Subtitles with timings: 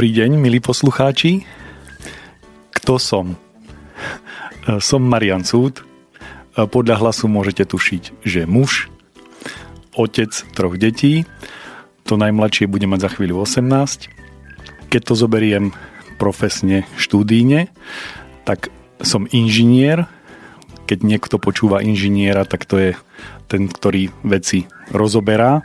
[0.00, 1.44] Dobrý deň, milí poslucháči.
[2.72, 3.36] Kto som?
[4.80, 5.84] Som Marian Súd.
[6.56, 8.88] Podľa hlasu môžete tušiť, že muž,
[9.92, 11.28] otec troch detí,
[12.08, 14.88] to najmladšie bude mať za chvíľu 18.
[14.88, 15.76] Keď to zoberiem
[16.16, 17.68] profesne, štúdíne,
[18.48, 18.72] tak
[19.04, 20.08] som inžinier.
[20.88, 22.90] Keď niekto počúva inžiniera, tak to je
[23.52, 24.64] ten, ktorý veci
[24.96, 25.60] rozoberá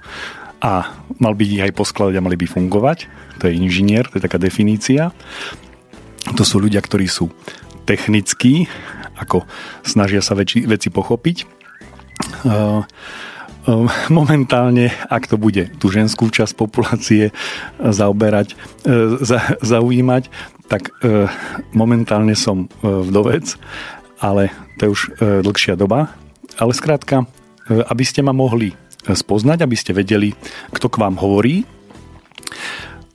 [0.63, 4.25] a mal by ich aj poskladať a mali by fungovať to je inžinier, to je
[4.25, 5.11] taká definícia.
[6.35, 7.29] To sú ľudia, ktorí sú
[7.85, 8.65] technickí,
[9.19, 9.45] ako
[9.85, 11.37] snažia sa veci, veci pochopiť.
[12.47, 12.81] Uh,
[14.09, 17.33] momentálne, ak to bude tú ženskú časť populácie
[17.81, 18.53] zaoberať,
[19.21, 20.29] za, zaujímať,
[20.69, 20.93] tak
[21.73, 23.57] momentálne som vdovec,
[24.21, 25.01] ale to je už
[25.41, 26.13] dlhšia doba.
[26.62, 27.25] Ale skrátka,
[27.65, 28.77] aby ste ma mohli
[29.13, 30.34] spoznať, aby ste vedeli,
[30.73, 31.67] kto k vám hovorí,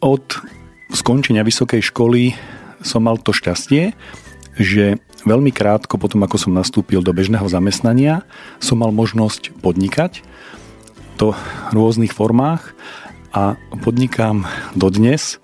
[0.00, 0.24] od
[0.94, 2.34] skončenia vysokej školy
[2.80, 3.92] som mal to šťastie,
[4.56, 8.24] že veľmi krátko potom, ako som nastúpil do bežného zamestnania,
[8.58, 10.24] som mal možnosť podnikať
[11.20, 12.72] to v rôznych formách
[13.36, 15.38] a podnikám dodnes e,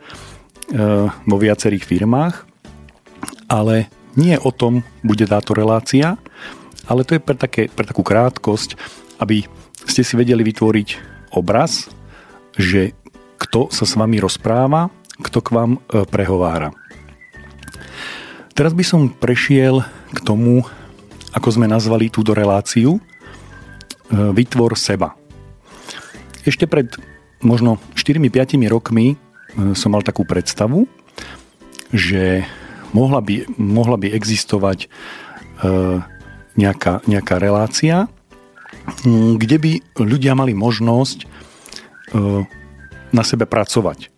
[1.06, 2.48] vo viacerých firmách,
[3.47, 6.16] ale nie o tom bude táto relácia,
[6.88, 8.81] ale to je pre, také, pre takú krátkosť,
[9.20, 9.44] aby
[9.87, 10.89] ste si vedeli vytvoriť
[11.39, 11.89] obraz,
[12.59, 12.92] že
[13.37, 14.89] kto sa s vami rozpráva,
[15.20, 16.73] kto k vám e, prehovára.
[18.56, 20.65] Teraz by som prešiel k tomu,
[21.37, 23.01] ako sme nazvali túto reláciu, e,
[24.11, 25.12] vytvor seba.
[26.45, 26.89] Ešte pred
[27.45, 29.17] možno 4-5 rokmi e,
[29.77, 30.89] som mal takú predstavu,
[31.93, 32.45] že
[32.97, 34.91] mohla by, mohla by existovať
[36.53, 38.12] nejaká, nejaká relácia,
[39.36, 41.26] kde by ľudia mali možnosť
[43.12, 44.08] na sebe pracovať, e,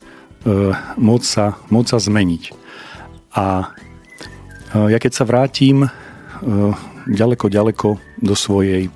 [0.97, 2.43] môcť sa, môcť sa zmeniť.
[3.37, 3.67] A e,
[4.91, 5.89] ja keď sa vrátim e,
[7.09, 8.91] ďaleko, ďaleko do, svojej,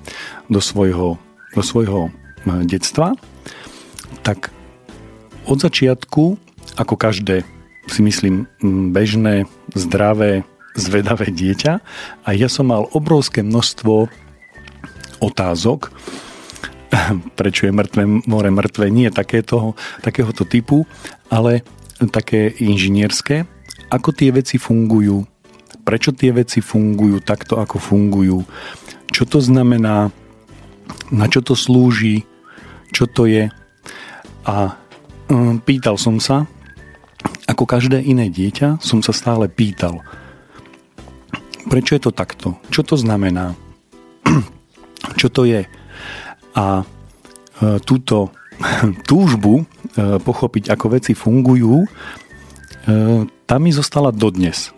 [0.49, 1.15] do, svojho,
[1.53, 2.11] do svojho
[2.67, 3.15] detstva,
[4.27, 4.51] tak
[5.47, 6.35] od začiatku,
[6.75, 7.47] ako každé,
[7.87, 8.47] si myslím,
[8.91, 10.43] bežné, zdravé,
[10.75, 11.73] zvedavé dieťa,
[12.23, 14.11] a ja som mal obrovské množstvo
[15.23, 15.89] otázok,
[17.39, 19.73] prečo je mŕtve more mŕtve, nie takéto,
[20.03, 20.83] takéhoto typu,
[21.31, 21.63] ale
[22.11, 23.47] také inžinierské.
[23.87, 25.23] Ako tie veci fungujú,
[25.85, 28.43] prečo tie veci fungujú takto, ako fungujú,
[29.13, 30.09] čo to znamená,
[31.13, 32.25] na čo to slúži,
[32.91, 33.47] čo to je.
[34.43, 34.55] A
[35.29, 36.49] um, pýtal som sa,
[37.47, 40.01] ako každé iné dieťa, som sa stále pýtal,
[41.69, 43.55] prečo je to takto, čo to znamená,
[45.15, 45.67] čo to je,
[46.53, 46.85] a e,
[47.81, 48.29] túto
[49.09, 49.65] túžbu e,
[50.21, 51.87] pochopiť, ako veci fungujú, e,
[53.45, 54.71] tá mi zostala dodnes.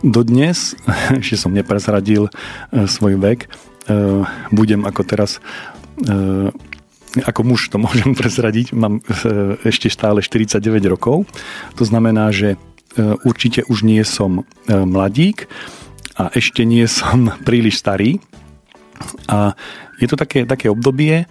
[0.00, 0.58] Dodnes,
[1.20, 2.32] ešte som nepresradil
[2.72, 3.46] svoj vek,
[4.54, 5.42] budem ako teraz
[7.26, 9.02] ako muž to môžem presradiť, mám
[9.66, 11.26] ešte stále 49 rokov.
[11.76, 12.54] To znamená, že
[13.26, 15.50] určite už nie som mladík
[16.20, 18.20] a ešte nie som príliš starý.
[19.32, 19.56] A
[19.96, 21.26] je to také, také obdobie, e,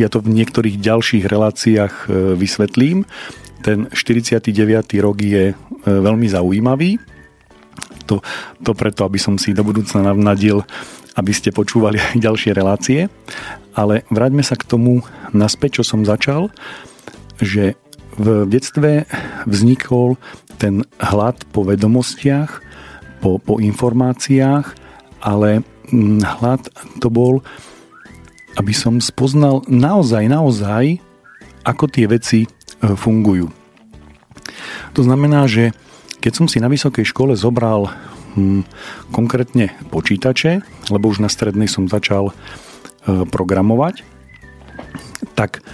[0.00, 2.10] ja to v niektorých ďalších reláciách e,
[2.40, 3.04] vysvetlím.
[3.60, 4.48] Ten 49.
[5.04, 5.54] rok je e,
[5.84, 6.96] veľmi zaujímavý.
[8.08, 8.24] To,
[8.64, 10.64] to preto, aby som si do budúcna navnadil,
[11.20, 13.12] aby ste počúvali aj ďalšie relácie.
[13.76, 15.04] Ale vráťme sa k tomu
[15.36, 16.48] naspäť, čo som začal,
[17.38, 17.76] že
[18.16, 19.04] v detstve
[19.44, 20.16] vznikol
[20.60, 22.69] ten hlad po vedomostiach,
[23.20, 24.66] po, po informáciách,
[25.20, 25.62] ale
[26.20, 26.64] hlad
[26.98, 27.44] to bol,
[28.56, 30.98] aby som spoznal naozaj, naozaj,
[31.62, 32.48] ako tie veci e,
[32.96, 33.52] fungujú.
[34.96, 35.70] To znamená, že
[36.18, 37.92] keď som si na vysokej škole zobral
[38.34, 38.64] hm,
[39.12, 42.34] konkrétne počítače, lebo už na strednej som začal e,
[43.28, 44.02] programovať,
[45.36, 45.64] tak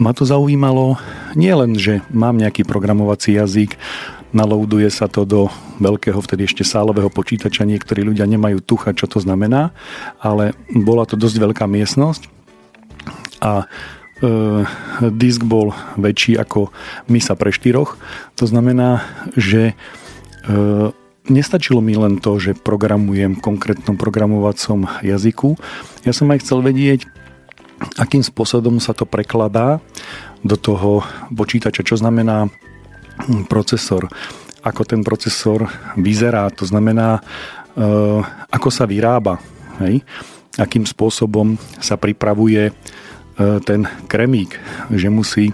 [0.00, 0.96] ma to zaujímalo
[1.36, 3.76] nie len, že mám nejaký programovací jazyk,
[4.30, 5.50] nalouduje sa to do
[5.82, 7.66] veľkého, vtedy ešte sálového počítača.
[7.66, 9.74] Niektorí ľudia nemajú tucha, čo to znamená,
[10.22, 12.30] ale bola to dosť veľká miestnosť
[13.40, 13.66] a e,
[15.10, 16.70] disk bol väčší ako
[17.08, 17.96] misa pre štyroch.
[18.38, 19.02] To znamená,
[19.34, 19.74] že e,
[21.26, 25.56] nestačilo mi len to, že programujem v konkrétnom programovacom jazyku.
[26.04, 27.08] Ja som aj chcel vedieť,
[27.96, 29.80] akým spôsobom sa to prekladá
[30.44, 32.48] do toho počítača, čo znamená
[33.48, 34.08] procesor,
[34.60, 35.64] ako ten procesor
[35.96, 37.20] vyzerá, to znamená, e,
[38.52, 39.40] ako sa vyrába,
[39.80, 40.04] hej?
[40.60, 42.72] akým spôsobom sa pripravuje e,
[43.64, 44.60] ten kremík,
[44.92, 45.52] že musí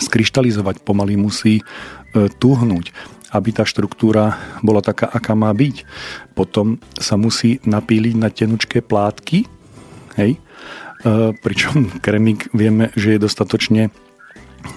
[0.00, 1.64] skryštalizovať, pomaly musí e,
[2.40, 2.96] tuhnúť,
[3.34, 5.84] aby tá štruktúra bola taká, aká má byť.
[6.38, 9.42] Potom sa musí napíliť na tenučké plátky,
[10.14, 10.38] hej?
[11.42, 13.90] Pričom kremik vieme, že je dostatočne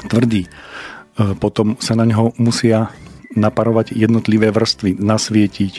[0.09, 0.49] tvrdý.
[1.17, 2.93] E, potom sa na neho musia
[3.33, 5.73] naparovať jednotlivé vrstvy, nasvietiť,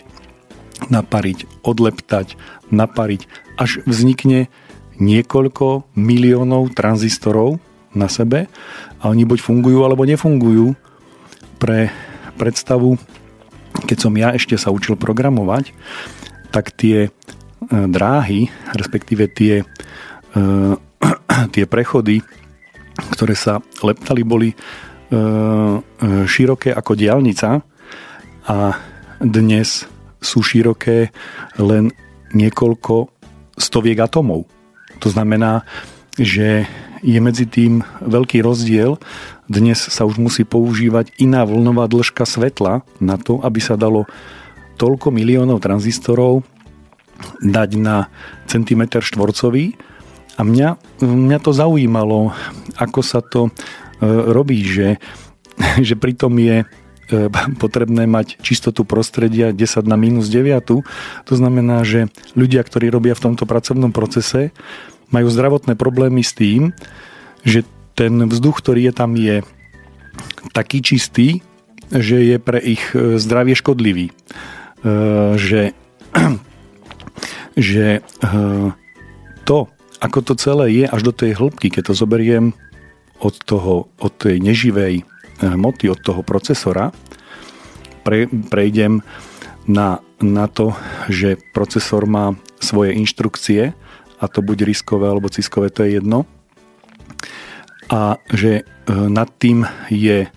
[0.90, 2.34] napariť, odleptať,
[2.70, 3.22] napariť,
[3.58, 4.50] až vznikne
[4.98, 7.62] niekoľko miliónov tranzistorov
[7.94, 8.50] na sebe
[8.98, 10.74] a oni buď fungujú alebo nefungujú.
[11.58, 11.90] Pre
[12.38, 12.94] predstavu,
[13.86, 15.74] keď som ja ešte sa učil programovať,
[16.50, 17.10] tak tie e,
[17.70, 19.62] dráhy, respektíve tie,
[20.34, 20.44] e,
[21.54, 22.22] tie prechody,
[23.14, 24.50] ktoré sa leptali, boli
[26.28, 27.64] široké ako diálnica
[28.44, 28.56] a
[29.18, 29.88] dnes
[30.20, 31.10] sú široké
[31.56, 31.90] len
[32.36, 33.08] niekoľko
[33.56, 34.44] stoviek atomov.
[35.00, 35.64] To znamená,
[36.18, 36.66] že
[37.02, 38.98] je medzi tým veľký rozdiel.
[39.46, 44.04] Dnes sa už musí používať iná vlnová dĺžka svetla na to, aby sa dalo
[44.78, 46.42] toľko miliónov tranzistorov
[47.42, 48.10] dať na
[48.46, 49.74] centimetr štvorcový.
[50.38, 52.30] A mňa, mňa to zaujímalo,
[52.78, 53.50] ako sa to e,
[54.04, 54.98] robí, že,
[55.86, 56.66] že pritom je
[57.08, 60.60] E, potrebné mať čistotu prostredia 10 na minus 9.
[61.24, 64.52] To znamená, že ľudia, ktorí robia v tomto pracovnom procese,
[65.08, 66.76] majú zdravotné problémy s tým,
[67.48, 67.64] že
[67.96, 69.40] ten vzduch, ktorý je tam, je
[70.52, 71.40] taký čistý,
[71.88, 74.12] že je pre ich e, zdravie škodlivý.
[74.12, 74.14] E,
[75.40, 75.72] že,
[77.72, 78.04] že
[79.48, 79.64] to,
[79.96, 82.52] ako to celé je až do tej hĺbky, keď to zoberiem
[83.18, 85.02] od, toho, od tej neživej
[85.38, 86.90] hmoty od toho procesora,
[88.02, 89.02] pre, prejdem
[89.68, 90.74] na, na to,
[91.06, 93.76] že procesor má svoje inštrukcie
[94.18, 96.26] a to buď riskové alebo ciskové, to je jedno.
[97.88, 99.62] A že e, nad tým
[99.92, 100.28] je e,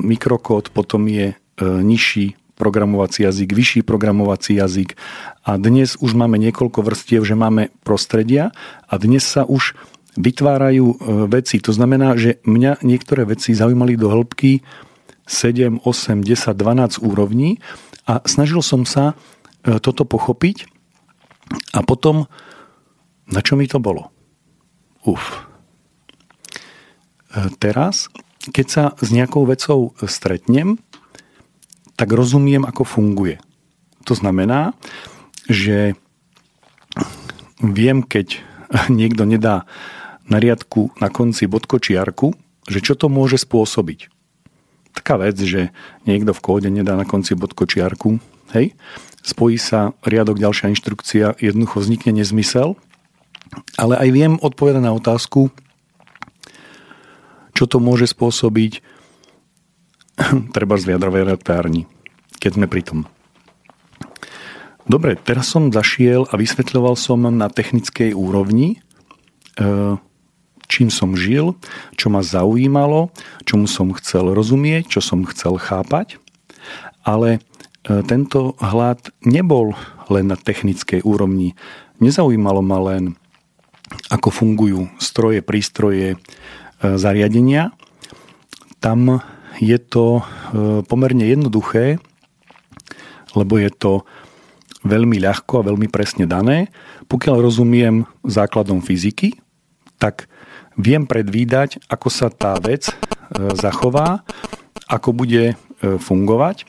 [0.00, 4.94] mikrokód, potom je nižší programovací jazyk, vyšší programovací jazyk
[5.42, 8.54] a dnes už máme niekoľko vrstiev, že máme prostredia
[8.86, 9.74] a dnes sa už
[10.16, 10.96] vytvárajú e,
[11.28, 11.60] veci.
[11.64, 14.60] To znamená, že mňa niektoré veci zaujímali do hĺbky
[15.24, 17.56] 7, 8, 10, 12 úrovní
[18.04, 19.16] a snažil som sa
[19.64, 20.68] e, toto pochopiť
[21.72, 22.28] a potom
[23.32, 24.12] na čo mi to bolo?
[25.08, 25.48] Uf.
[27.32, 28.12] E, teraz,
[28.52, 30.76] keď sa s nejakou vecou stretnem,
[31.96, 33.40] tak rozumiem, ako funguje.
[34.04, 34.74] To znamená,
[35.46, 35.94] že
[37.62, 38.42] viem, keď
[38.92, 39.64] niekto nedá
[40.32, 42.32] na riadku na konci bodkočiarku,
[42.64, 44.08] že čo to môže spôsobiť.
[44.96, 45.68] Taká vec, že
[46.08, 48.16] niekto v kóde nedá na konci bodkočiarku,
[48.56, 48.72] hej,
[49.20, 52.80] spojí sa riadok, ďalšia inštrukcia, jednoducho vznikne nezmysel,
[53.76, 55.52] ale aj viem odpovedať na otázku,
[57.52, 58.80] čo to môže spôsobiť
[60.56, 61.84] treba z jadrovej elektrárni,
[62.40, 62.98] keď sme pri tom.
[64.82, 68.82] Dobre, teraz som zašiel a vysvetľoval som na technickej úrovni,
[69.54, 69.96] e,
[70.72, 71.52] čím som žil,
[72.00, 73.12] čo ma zaujímalo,
[73.44, 76.16] čomu som chcel rozumieť, čo som chcel chápať.
[77.04, 77.40] Ale e,
[78.08, 79.76] tento hlad nebol
[80.08, 81.52] len na technickej úrovni.
[82.00, 83.20] Nezaujímalo ma len,
[84.08, 86.18] ako fungujú stroje, prístroje, e,
[86.80, 87.76] zariadenia.
[88.80, 89.20] Tam
[89.60, 92.00] je to e, pomerne jednoduché,
[93.36, 94.08] lebo je to
[94.88, 96.72] veľmi ľahko a veľmi presne dané.
[97.12, 99.36] Pokiaľ rozumiem základom fyziky,
[100.00, 100.32] tak
[100.76, 102.94] viem predvídať, ako sa tá vec e,
[103.56, 104.24] zachová,
[104.88, 105.54] ako bude e,
[106.00, 106.68] fungovať,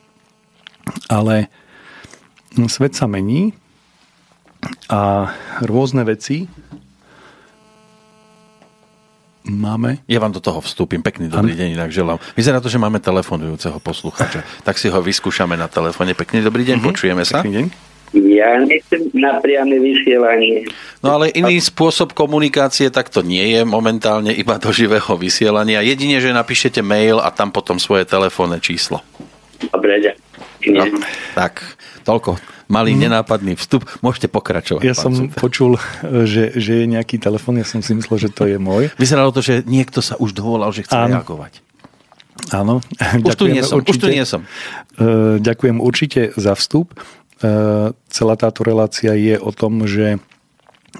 [1.08, 1.48] ale
[2.68, 3.56] svet sa mení
[4.88, 5.32] a
[5.64, 6.48] rôzne veci
[9.44, 10.00] máme.
[10.08, 11.04] Ja vám do toho vstúpim.
[11.04, 11.58] Pekný dobrý an...
[11.60, 12.16] deň, inak želám.
[12.32, 14.40] Vyzerá to, že máme telefonujúceho poslucháča.
[14.64, 16.16] Tak si ho vyskúšame na telefóne.
[16.16, 16.88] Pekný dobrý deň, mm-hmm.
[16.88, 17.44] počujeme sa.
[17.44, 17.93] Pekný deň.
[18.14, 20.70] Ja nechcem na priame vysielanie.
[21.02, 25.82] No ale iný spôsob komunikácie takto nie je momentálne iba do živého vysielania.
[25.82, 29.02] Jedine, že napíšete mail a tam potom svoje telefónne číslo.
[29.74, 30.22] Dobre, ďakujem.
[30.72, 30.84] No,
[31.36, 31.60] tak,
[32.08, 32.40] toľko.
[32.64, 33.00] Malý, mm.
[33.04, 33.84] nenápadný vstup.
[34.00, 34.82] Môžete pokračovať.
[34.88, 35.36] Ja som super.
[35.36, 35.76] počul,
[36.24, 38.88] že, že je nejaký telefon, ja som si myslel, že to je môj.
[38.96, 41.20] Vyzeralo to, že niekto sa už dovolal, že chce Áno.
[41.20, 41.60] reagovať.
[42.50, 42.80] Áno.
[43.20, 43.80] Už tu nie som.
[43.80, 44.42] Určite, už tu nie som.
[44.96, 46.96] Uh, ďakujem určite za vstup.
[47.44, 47.48] E,
[48.08, 50.16] celá táto relácia je o tom, že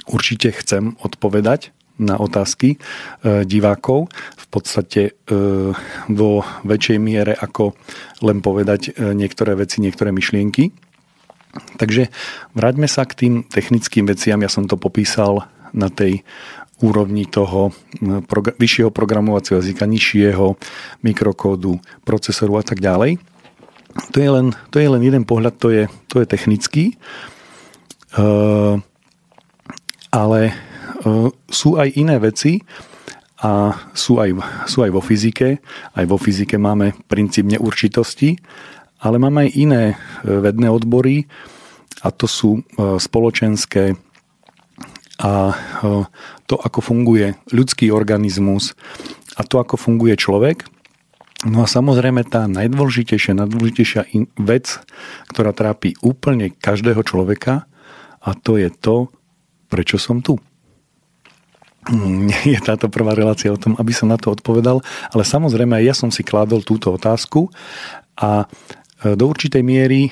[0.05, 2.79] určite chcem odpovedať na otázky e,
[3.49, 4.13] divákov.
[4.37, 5.33] V podstate e,
[6.13, 6.31] vo
[6.69, 7.73] väčšej miere ako
[8.21, 10.69] len povedať niektoré veci, niektoré myšlienky.
[11.81, 12.11] Takže
[12.53, 14.43] vráťme sa k tým technickým veciam.
[14.43, 16.27] Ja som to popísal na tej
[16.83, 17.71] úrovni toho
[18.59, 20.59] vyššieho programovacieho jazyka, nižšieho
[21.07, 23.23] mikrokódu, procesoru a tak ďalej.
[23.95, 26.85] To je len, to je len jeden pohľad, to je, to je technický.
[28.15, 28.79] Uh,
[30.15, 30.55] ale
[31.03, 32.63] uh, sú aj iné veci
[33.43, 34.31] a sú aj,
[34.71, 35.59] sú aj vo fyzike.
[35.95, 38.39] Aj vo fyzike máme princíp neurčitosti,
[39.05, 39.83] ale máme aj iné
[40.25, 41.29] vedné odbory
[42.01, 43.93] a to sú spoločenské
[45.21, 45.55] a
[46.49, 48.73] to, ako funguje ľudský organizmus
[49.37, 50.65] a to, ako funguje človek.
[51.45, 54.09] No a samozrejme tá najdôležitejšia, najdôležitejšia
[54.41, 54.81] vec,
[55.29, 57.69] ktorá trápi úplne každého človeka
[58.25, 59.13] a to je to,
[59.69, 60.41] prečo som tu.
[61.93, 64.81] Nie je táto prvá relácia o tom, aby som na to odpovedal,
[65.13, 67.53] ale samozrejme aj ja som si kládol túto otázku
[68.17, 68.49] a
[69.05, 70.11] e, do určitej miery e,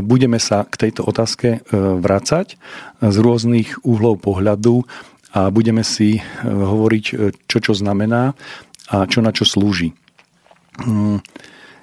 [0.00, 2.56] budeme sa k tejto otázke e, vrácať
[3.04, 4.88] z rôznych uhlov pohľadu
[5.36, 7.04] a budeme si hovoriť,
[7.48, 8.36] čo čo znamená
[8.92, 9.96] a čo na čo slúži.
[10.80, 11.20] Mm,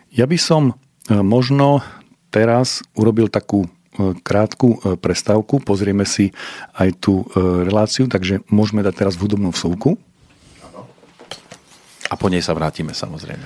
[0.09, 0.73] ja by som e,
[1.21, 1.85] možno
[2.33, 3.69] teraz urobil takú e,
[4.25, 6.33] krátku e, prestávku, pozrieme si
[6.73, 9.97] aj tú reláciu, takže môžeme dať teraz hudobnú vsúku.
[12.09, 13.45] A po nej sa vrátime samozrejme.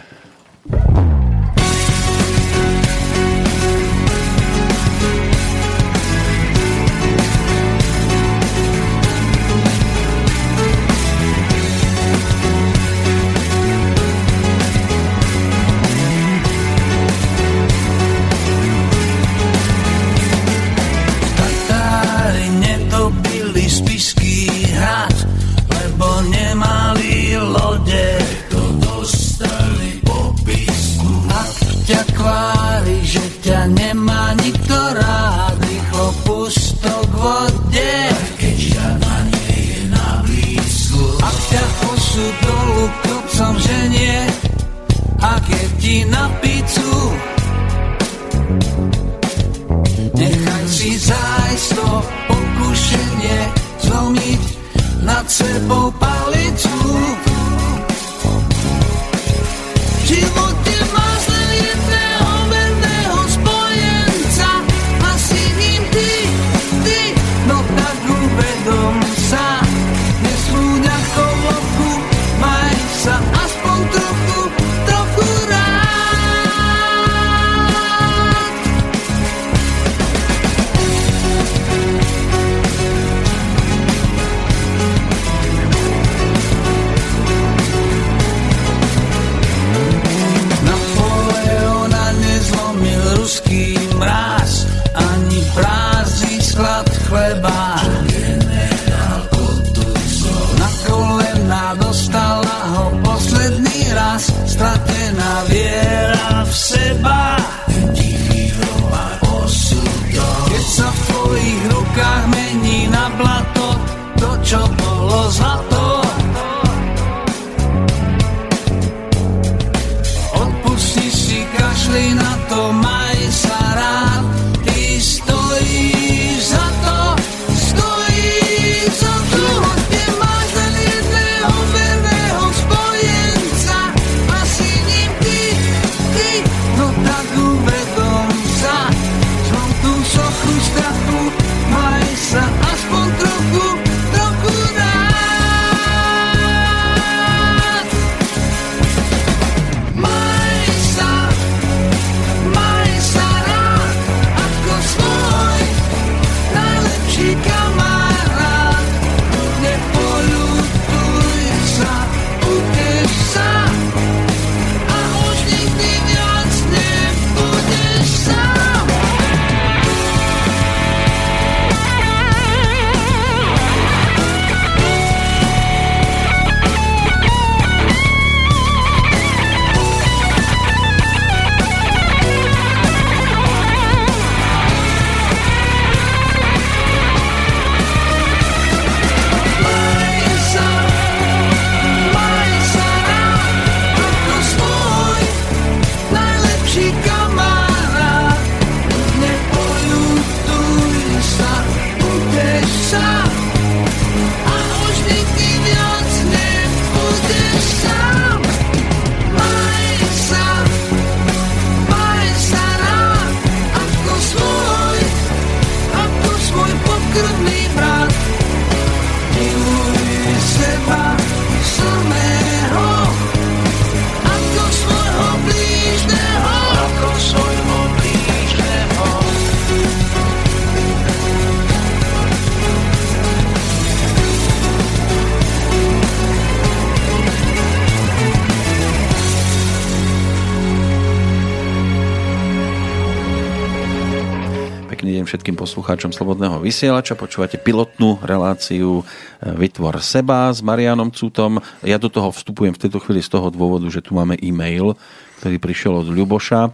[245.94, 247.14] Poslucháčom Slobodného vysielača.
[247.14, 251.62] Počúvate pilotnú reláciu e, Vytvor seba s Marianom Cutom.
[251.86, 254.98] Ja do toho vstupujem v tejto chvíli z toho dôvodu, že tu máme e-mail,
[255.38, 256.74] ktorý prišiel od Ľuboša.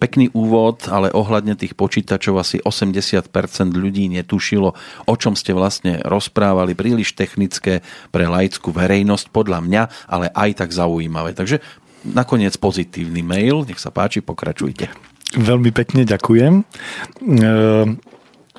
[0.00, 3.28] Pekný úvod, ale ohľadne tých počítačov asi 80%
[3.76, 4.72] ľudí netušilo,
[5.04, 6.72] o čom ste vlastne rozprávali.
[6.72, 11.36] Príliš technické pre laickú verejnosť, podľa mňa, ale aj tak zaujímavé.
[11.36, 11.60] Takže
[12.00, 13.68] nakoniec pozitívny mail.
[13.68, 14.88] Nech sa páči, pokračujte.
[15.36, 16.52] Veľmi pekne ďakujem.
[16.62, 16.64] E,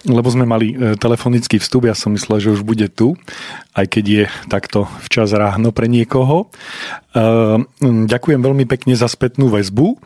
[0.05, 3.17] lebo sme mali e, telefonický vstup, ja som myslel, že už bude tu,
[3.74, 6.47] aj keď je takto včas ráno pre niekoho.
[6.47, 7.25] E,
[7.83, 9.97] ďakujem veľmi pekne za spätnú väzbu.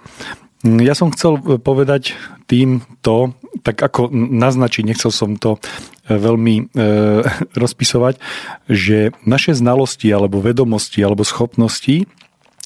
[0.60, 2.20] Ja som chcel povedať
[2.52, 3.32] týmto,
[3.64, 5.60] tak ako naznačiť, nechcel som to
[6.08, 6.84] veľmi e,
[7.64, 8.20] rozpisovať,
[8.68, 12.08] že naše znalosti alebo vedomosti alebo schopnosti,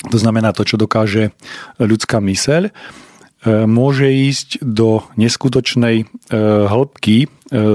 [0.04, 1.32] to znamená to, čo dokáže
[1.80, 3.13] ľudská myseľ, E,
[3.48, 6.06] môže ísť do neskutočnej e,
[6.68, 7.28] hĺbky e,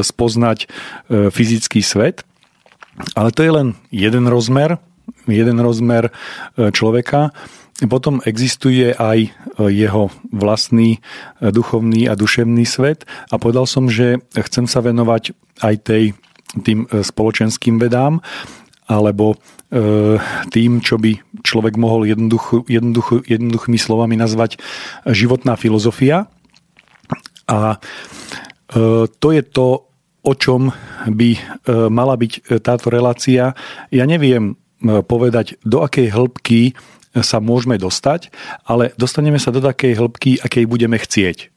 [0.03, 0.69] spoznať
[1.09, 2.25] fyzický svet,
[3.15, 4.81] ale to je len jeden rozmer,
[5.31, 6.11] jeden rozmer
[6.59, 7.31] človeka.
[7.87, 9.31] Potom existuje aj
[9.71, 10.99] jeho vlastný
[11.39, 15.31] duchovný a duševný svet a povedal som, že chcem sa venovať
[15.63, 16.05] aj tej,
[16.67, 18.19] tým spoločenským vedám
[18.91, 19.58] alebo E,
[20.49, 24.57] tým, čo by človek mohol jednoducho, jednoducho, jednoduchými slovami nazvať
[25.05, 26.25] životná filozofia.
[27.49, 27.79] A e,
[29.09, 29.85] to je to,
[30.25, 30.73] o čom
[31.09, 31.41] by e,
[31.93, 33.53] mala byť táto relácia.
[33.93, 36.61] Ja neviem povedať, do akej hĺbky
[37.19, 38.31] sa môžeme dostať,
[38.63, 41.51] ale dostaneme sa do takej hĺbky, akej budeme chcieť.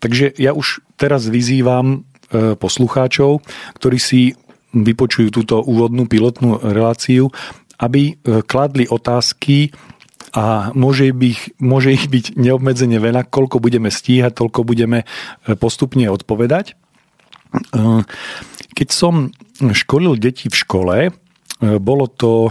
[0.00, 3.44] Takže ja už teraz vyzývam poslucháčov,
[3.76, 4.32] ktorí si
[4.72, 7.28] vypočujú túto úvodnú pilotnú reláciu,
[7.82, 9.74] aby e, kladli otázky
[10.32, 15.06] a môže ich, môže ich byť neobmedzene veľa, koľko budeme stíhať, toľko budeme e,
[15.58, 16.72] postupne odpovedať.
[16.72, 16.74] E,
[18.72, 20.96] keď som školil deti v škole,
[21.62, 22.50] bolo to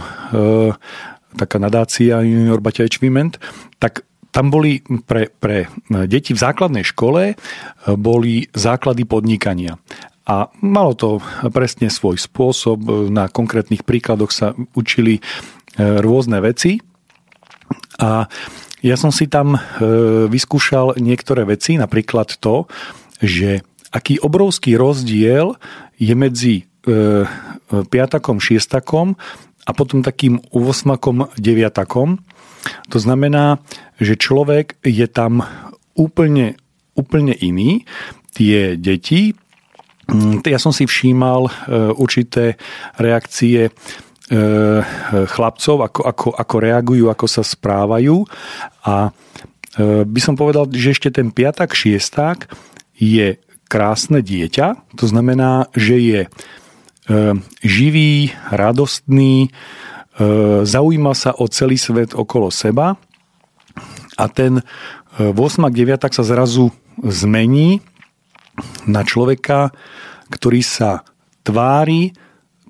[1.36, 3.36] taká nadácia Junior Baťa Achievement,
[3.76, 5.68] tak tam boli pre, pre
[6.08, 7.36] deti v základnej škole
[8.00, 9.76] boli základy podnikania.
[10.22, 11.18] A malo to
[11.50, 15.22] presne svoj spôsob, na konkrétnych príkladoch sa učili e,
[15.98, 16.78] rôzne veci.
[17.98, 18.30] A
[18.82, 19.60] ja som si tam e,
[20.30, 22.70] vyskúšal niektoré veci, napríklad to,
[23.18, 25.58] že aký obrovský rozdiel
[25.98, 26.62] je medzi e,
[27.70, 29.18] piatakom, šiestakom
[29.66, 32.22] a potom takým osmakom, deviatakom.
[32.94, 33.58] To znamená,
[33.98, 35.42] že človek je tam
[35.98, 36.54] úplne,
[36.94, 37.82] úplne iný.
[38.32, 39.34] Tie deti
[40.44, 41.50] ja som si všímal e,
[41.94, 42.58] určité
[42.98, 43.72] reakcie e,
[45.30, 48.26] chlapcov, ako, ako, ako reagujú, ako sa správajú
[48.82, 49.08] a
[49.78, 52.50] e, by som povedal, že ešte ten piatak, šiesták
[52.98, 53.38] je
[53.70, 56.20] krásne dieťa, to znamená, že je
[57.64, 59.50] živý, radostný,
[60.62, 62.94] zaujíma sa o celý svet okolo seba
[64.20, 64.60] a ten
[65.18, 65.34] 8.
[65.34, 65.98] 9.
[66.12, 67.80] sa zrazu zmení
[68.84, 69.72] na človeka,
[70.28, 71.06] ktorý sa
[71.42, 72.12] tvári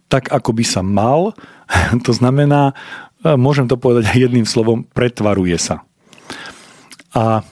[0.09, 1.33] tak, ako by sa mal.
[2.07, 2.77] To znamená,
[3.25, 5.81] e, môžem to povedať aj jedným slovom, pretvaruje sa.
[7.17, 7.43] A e,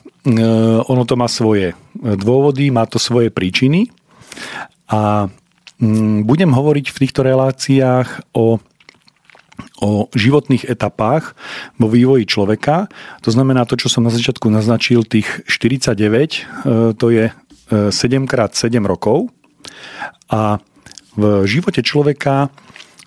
[0.85, 3.89] ono to má svoje dôvody, má to svoje príčiny.
[4.93, 5.25] A
[5.81, 8.61] mm, budem hovoriť v týchto reláciách o
[9.81, 11.33] o životných etapách
[11.81, 12.85] vo vývoji človeka.
[13.25, 17.33] To znamená to, čo som na začiatku naznačil, tých 49, e, to je
[17.71, 19.31] 7x7 rokov
[20.27, 20.59] a
[21.15, 22.51] v živote človeka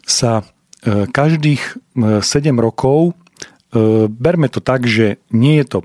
[0.05, 0.44] sa
[0.85, 1.62] e, každých
[1.96, 3.12] 7 e, rokov e,
[4.09, 5.79] berme to tak, že nie je to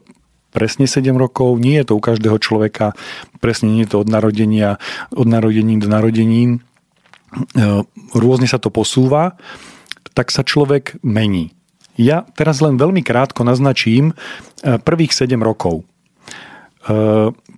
[0.51, 2.97] presne 7 rokov, nie je to u každého človeka,
[3.39, 4.81] presne nie je to od narodenia,
[5.13, 6.57] od narodení do narodení,
[8.17, 9.37] rôzne sa to posúva,
[10.17, 11.53] tak sa človek mení.
[12.01, 14.17] Ja teraz len veľmi krátko naznačím
[14.65, 15.85] prvých 7 rokov.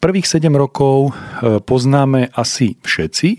[0.02, 3.30] Prvých 7 rokov e, poznáme asi všetci.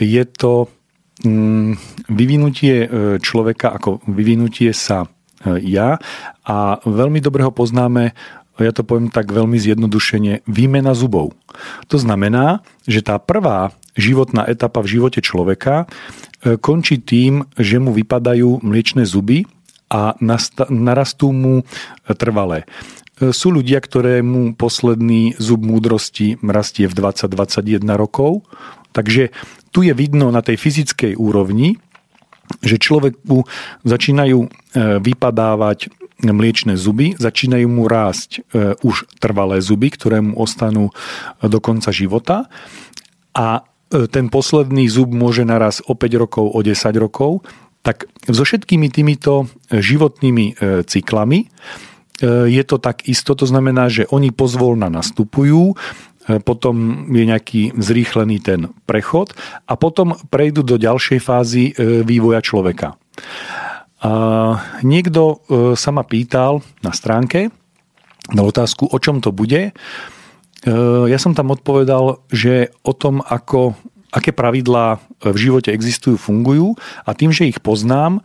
[0.00, 0.72] Je to
[1.20, 1.76] mm,
[2.08, 2.88] vyvinutie e,
[3.20, 5.04] človeka ako vyvinutie sa
[5.46, 6.00] ja
[6.42, 8.16] a veľmi dobre ho poznáme
[8.56, 11.36] ja to poviem tak veľmi zjednodušene, výmena zubov.
[11.92, 15.84] To znamená, že tá prvá životná etapa v živote človeka
[16.64, 19.44] končí tým, že mu vypadajú mliečne zuby
[19.92, 20.16] a
[20.72, 21.68] narastú mu
[22.16, 22.64] trvalé.
[23.16, 28.44] Sú ľudia, ktorému posledný zub múdrosti rastie v 20-21 rokov,
[28.92, 29.32] takže
[29.72, 31.80] tu je vidno na tej fyzickej úrovni,
[32.60, 33.48] že človeku
[33.88, 34.48] začínajú e,
[35.00, 35.88] vypadávať
[36.28, 40.92] mliečne zuby, začínajú mu rásť e, už trvalé zuby, ktoré mu ostanú
[41.40, 42.52] do konca života.
[43.32, 47.40] A ten posledný zub môže naraz o 5 rokov, o 10 rokov,
[47.80, 51.46] tak so všetkými týmito životnými cyklami
[52.24, 55.76] je to tak isto, to znamená, že oni pozvolna nastupujú,
[56.48, 59.36] potom je nejaký zrýchlený ten prechod
[59.68, 62.96] a potom prejdú do ďalšej fázy vývoja človeka.
[64.00, 64.12] A
[64.84, 65.36] niekto e,
[65.72, 67.48] sa ma pýtal na stránke
[68.34, 69.70] na otázku, o čom to bude.
[69.70, 69.72] E,
[71.06, 73.78] ja som tam odpovedal, že o tom, ako,
[74.10, 76.74] aké pravidlá v živote existujú, fungujú
[77.06, 78.20] a tým, že ich poznám,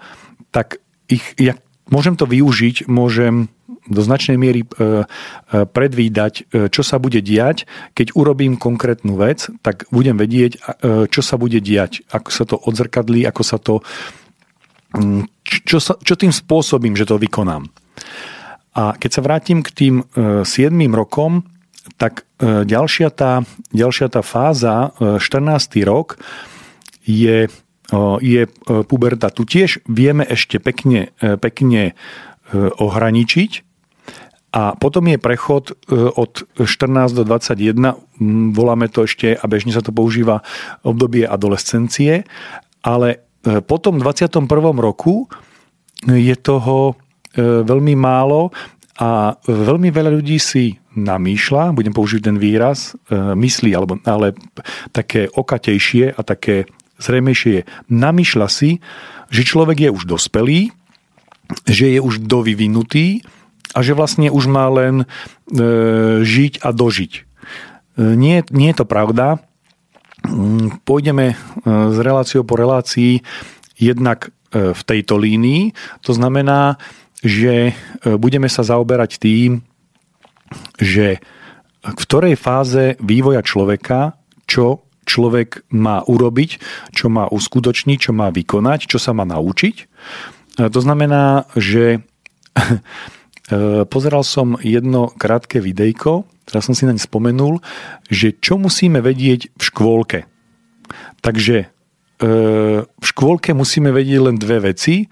[0.49, 1.55] tak ich, ja
[1.87, 3.47] môžem to využiť, môžem
[3.89, 5.05] do značnej miery e,
[5.51, 7.65] predvídať, čo sa bude diať.
[7.97, 10.61] Keď urobím konkrétnu vec, tak budem vedieť,
[11.09, 13.81] čo sa bude diať, ako sa to odzrkadlí, ako sa to
[14.91, 17.71] Mm, čo, sa, čo tým spôsobím, že to vykonám.
[18.75, 21.47] A keď sa vrátim k tým 7 e, rokom,
[21.95, 25.79] tak e, ďalšia tá, ďalšia tá fáza, 14.
[25.79, 26.19] E, rok,
[27.07, 27.49] je,
[28.21, 28.41] je
[28.87, 29.33] puberta.
[29.33, 31.97] Tu tiež vieme ešte pekne, pekne
[32.53, 33.51] ohraničiť,
[34.51, 39.95] a potom je prechod od 14 do 21, voláme to ešte, a bežne sa to
[39.95, 40.43] používa
[40.83, 42.27] obdobie adolescencie,
[42.83, 44.45] ale E, po tom 21.
[44.77, 45.25] roku
[46.05, 48.53] je toho e, veľmi málo
[49.01, 54.37] a veľmi veľa ľudí si namýšľa, budem použiť ten výraz, e, myslí, alebo, ale
[54.93, 56.69] také okatejšie a také
[57.01, 58.77] zrejmejšie namýšľa si,
[59.33, 60.69] že človek je už dospelý,
[61.65, 63.25] že je už dovyvinutý
[63.71, 65.07] a že vlastne už má len
[66.21, 67.11] žiť a dožiť.
[67.97, 69.39] Nie, nie je to pravda.
[70.21, 73.25] Mm, pôjdeme e, z reláciou po relácii
[73.73, 75.73] jednak e, v tejto línii.
[76.05, 76.77] To znamená,
[77.25, 77.73] že e,
[78.21, 79.65] budeme sa zaoberať tým,
[80.77, 81.17] že
[81.81, 84.13] v ktorej fáze vývoja človeka,
[84.45, 86.61] čo človek má urobiť,
[86.93, 89.89] čo má uskutočniť, čo má vykonať, čo sa má naučiť.
[90.61, 92.05] To znamená, že
[93.91, 97.59] pozeral som jedno krátke videjko, teraz som si naň spomenul,
[98.07, 100.19] že čo musíme vedieť v škôlke.
[101.21, 101.67] Takže e,
[102.83, 105.05] v škôlke musíme vedieť len dve veci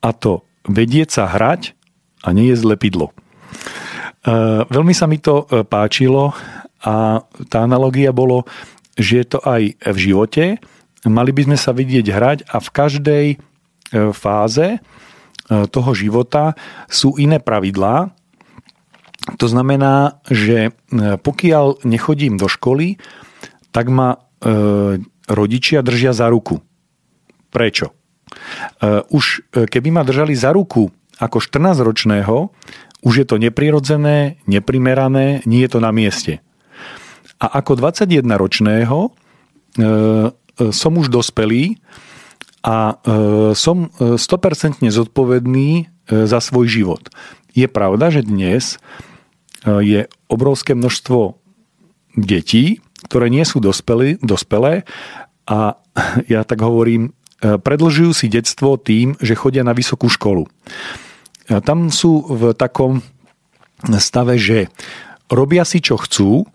[0.00, 1.76] a to vedieť sa hrať
[2.24, 3.12] a nie je lepidlo.
[3.12, 3.14] E,
[4.66, 6.32] veľmi sa mi to e, páčilo
[6.82, 7.20] a
[7.52, 8.48] tá analogia bolo,
[8.96, 10.44] že je to aj v živote.
[11.06, 13.26] Mali by sme sa vidieť hrať a v každej
[14.10, 14.82] fáze
[15.46, 16.58] toho života
[16.90, 18.10] sú iné pravidlá,
[19.34, 23.02] to znamená, že e, pokiaľ nechodím do školy,
[23.74, 24.18] tak ma e,
[25.26, 26.62] rodičia držia za ruku.
[27.50, 27.90] Prečo?
[27.90, 27.94] E,
[29.10, 30.86] už keby ma držali za ruku
[31.18, 32.54] ako 14-ročného,
[33.02, 36.38] už je to neprirodzené, neprimerané, nie je to na mieste.
[37.42, 39.12] A ako 21-ročného
[40.72, 41.76] som už dospelý
[42.66, 42.98] a
[43.54, 47.02] som 100% zodpovedný za svoj život.
[47.54, 48.82] Je pravda, že dnes
[49.62, 51.38] je obrovské množstvo
[52.18, 54.82] detí, ktoré nie sú dospelí, dospelé
[55.46, 55.78] a
[56.32, 60.48] ja tak hovorím, e, predlžujú si detstvo tým, že chodia na vysokú školu.
[60.48, 60.50] E,
[61.62, 63.04] tam sú v takom
[64.00, 64.72] stave, že
[65.28, 66.48] robia si čo chcú,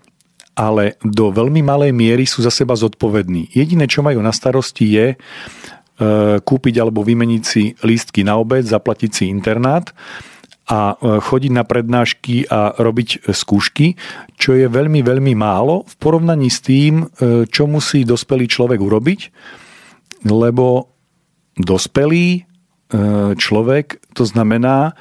[0.51, 3.55] ale do veľmi malej miery sú za seba zodpovední.
[3.55, 5.17] Jediné, čo majú na starosti je e,
[6.41, 9.93] kúpiť alebo vymeniť si lístky na obed, zaplatiť si internát
[10.71, 13.99] a e, chodiť na prednášky a robiť skúšky,
[14.39, 19.19] čo je veľmi, veľmi málo v porovnaní s tým, e, čo musí dospelý človek urobiť,
[20.23, 20.95] lebo
[21.59, 22.41] dospelý e,
[23.35, 24.95] človek to znamená,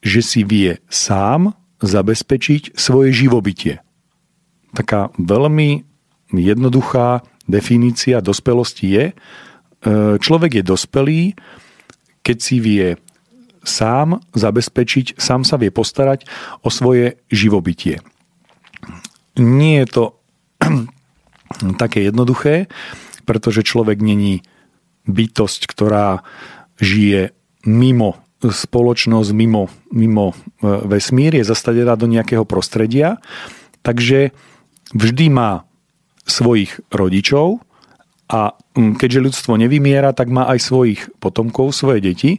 [0.00, 3.82] že si vie sám zabezpečiť svoje živobytie.
[4.76, 5.82] Taká veľmi
[6.30, 9.04] jednoduchá definícia dospelosti je,
[10.20, 11.20] človek je dospelý,
[12.20, 12.86] keď si vie
[13.64, 16.24] sám zabezpečiť, sám sa vie postarať
[16.64, 18.00] o svoje živobytie.
[19.36, 20.04] Nie je to
[21.82, 22.68] také jednoduché,
[23.28, 24.44] pretože človek není
[25.08, 26.24] bytosť, ktorá
[26.80, 27.32] žije
[27.68, 30.34] mimo spoločnosť, mimo, mimo e,
[30.88, 33.20] vesmír, je zastadená do nejakého prostredia,
[33.84, 34.32] takže
[34.96, 35.68] vždy má
[36.24, 37.60] svojich rodičov
[38.30, 42.30] a keďže ľudstvo nevymiera, tak má aj svojich potomkov, svoje deti.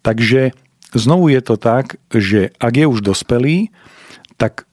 [0.00, 0.56] Takže
[0.96, 3.68] znovu je to tak, že ak je už dospelý,
[4.40, 4.64] tak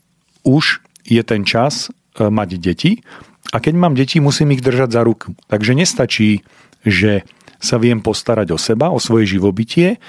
[0.48, 3.04] už je ten čas e, mať deti.
[3.52, 5.36] A keď mám deti, musím ich držať za ruku.
[5.52, 6.48] Takže nestačí,
[6.88, 7.28] že
[7.60, 10.00] sa viem postarať o seba, o svoje živobytie,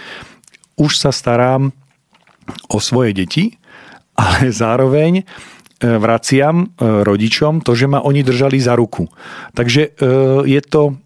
[0.78, 1.74] už sa starám
[2.70, 3.58] o svoje deti,
[4.14, 5.26] ale zároveň
[5.84, 9.04] vraciam rodičom to, že ma oni držali za ruku.
[9.52, 10.00] Takže
[10.48, 10.96] je to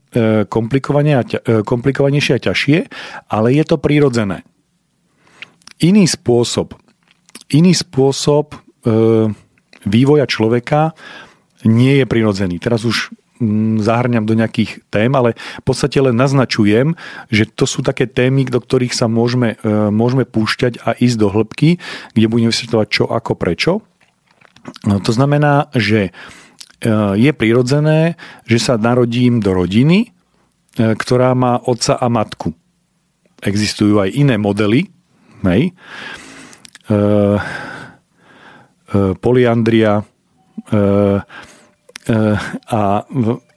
[0.48, 2.78] komplikovanejšie a ťažšie,
[3.28, 4.46] ale je to prírodzené.
[5.82, 6.78] Iný spôsob,
[7.50, 8.54] iný spôsob
[9.84, 10.94] vývoja človeka
[11.66, 12.56] nie je prirodzený.
[12.62, 16.98] Teraz už Mm, zahrňam do nejakých tém, ale v podstate len naznačujem,
[17.30, 21.30] že to sú také témy, do ktorých sa môžeme, e, môžeme púšťať a ísť do
[21.30, 21.78] hĺbky,
[22.18, 23.72] kde budeme vysvetľovať čo, ako, prečo.
[24.86, 26.10] No, to znamená, že e,
[27.16, 28.16] je prirodzené,
[28.48, 30.08] že sa narodím do rodiny, e,
[30.96, 32.54] ktorá má otca a matku.
[33.42, 34.90] Existujú aj iné modely,
[35.46, 35.70] hej?
[39.20, 40.00] poliandria,
[42.08, 42.36] Eh,
[42.72, 42.80] a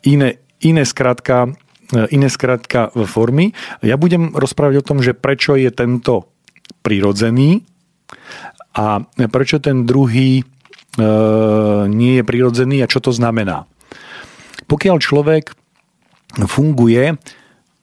[0.04, 1.56] iné, iné skratka
[1.92, 3.52] iné skratka formy.
[3.84, 6.32] Ja budem rozprávať o tom, že prečo je tento
[6.88, 7.68] prirodzený
[8.80, 10.48] a prečo ten druhý
[11.88, 13.64] nie je prirodzený a čo to znamená.
[14.68, 15.56] Pokiaľ človek
[16.52, 17.16] funguje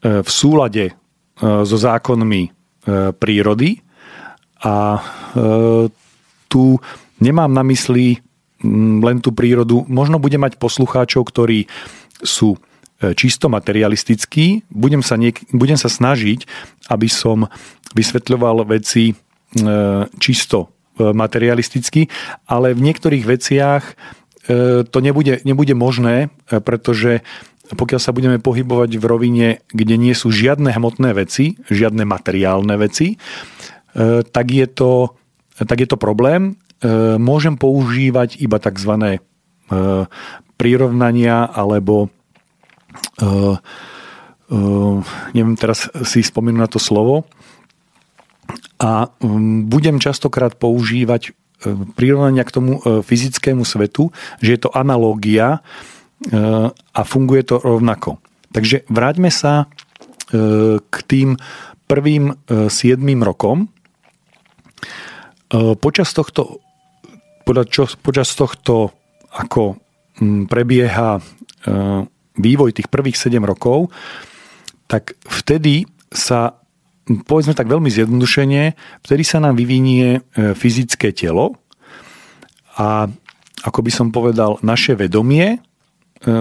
[0.04, 0.92] v súlade
[1.40, 2.52] so zákonmi
[3.16, 3.80] prírody
[4.60, 4.76] a
[6.48, 6.62] tu
[7.20, 8.20] nemám na mysli
[9.02, 9.86] len tú prírodu.
[9.86, 11.70] Možno budem mať poslucháčov, ktorí
[12.18, 14.66] sú e, čisto materialistickí.
[14.66, 16.42] Budem sa, niek- budem sa snažiť,
[16.90, 17.46] aby som
[17.94, 19.14] vysvetľoval veci e,
[20.18, 20.68] čisto e,
[20.98, 22.10] materialisticky,
[22.50, 23.84] ale v niektorých veciach
[24.88, 27.20] to nebude, nebude možné, pretože
[27.68, 33.20] pokiaľ sa budeme pohybovať v rovine, kde nie sú žiadne hmotné veci, žiadne materiálne veci,
[34.24, 35.12] tak je to,
[35.60, 38.92] tak je to problém E, môžem používať iba tzv.
[39.02, 39.18] E,
[40.54, 42.06] prirovnania alebo
[43.18, 43.28] e,
[45.34, 47.28] neviem teraz si spomínať na to slovo
[48.78, 49.10] a
[49.66, 51.34] budem častokrát používať
[51.98, 55.58] prirovnania k tomu fyzickému svetu, že je to analógia
[56.94, 58.22] a funguje to rovnako.
[58.54, 59.66] Takže vráťme sa
[60.78, 61.34] k tým
[61.90, 62.70] prvým 7
[63.26, 63.66] rokom.
[65.82, 66.62] Počas tohto
[68.04, 68.92] počas tohto,
[69.32, 69.80] ako
[70.20, 71.20] mm, prebieha e,
[72.36, 73.88] vývoj tých prvých 7 rokov,
[74.88, 76.60] tak vtedy sa,
[77.24, 81.56] povedzme tak veľmi zjednodušene, vtedy sa nám vyvinie e, fyzické telo
[82.76, 83.08] a
[83.64, 85.58] ako by som povedal, naše vedomie e,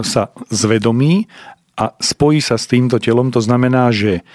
[0.05, 1.25] sa zvedomí
[1.77, 3.29] a spojí sa s týmto telom.
[3.29, 4.25] To znamená, že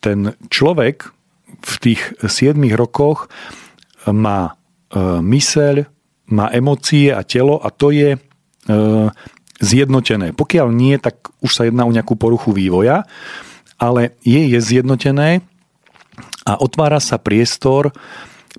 [0.00, 0.18] ten
[0.50, 1.14] človek
[1.62, 3.30] v tých 7 rokoch
[4.08, 4.58] má
[4.90, 5.86] E, myseľ,
[6.34, 8.20] má emócie a telo a to je e,
[9.62, 10.34] zjednotené.
[10.34, 13.06] Pokiaľ nie, tak už sa jedná o nejakú poruchu vývoja,
[13.80, 15.40] ale je, je zjednotené
[16.44, 17.96] a otvára sa priestor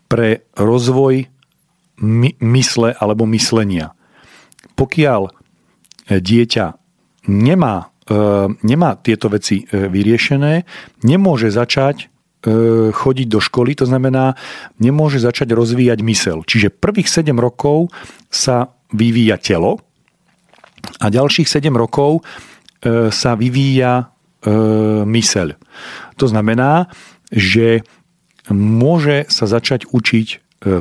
[0.09, 1.29] pre rozvoj
[2.01, 3.93] my, mysle alebo myslenia.
[4.73, 5.31] Pokiaľ e,
[6.17, 6.65] dieťa
[7.29, 7.93] nemá,
[8.65, 10.67] nemá tieto veci vyriešené,
[11.05, 14.33] nemôže začať E, chodiť do školy, to znamená,
[14.81, 16.41] nemôže začať rozvíjať mysel.
[16.41, 17.93] Čiže prvých 7 rokov
[18.33, 19.77] sa vyvíja telo
[20.97, 22.25] a ďalších 7 rokov
[22.81, 24.05] e, sa vyvíja e,
[25.05, 25.47] myseľ.
[26.17, 26.89] To znamená,
[27.29, 27.85] že
[28.49, 30.27] môže sa začať učiť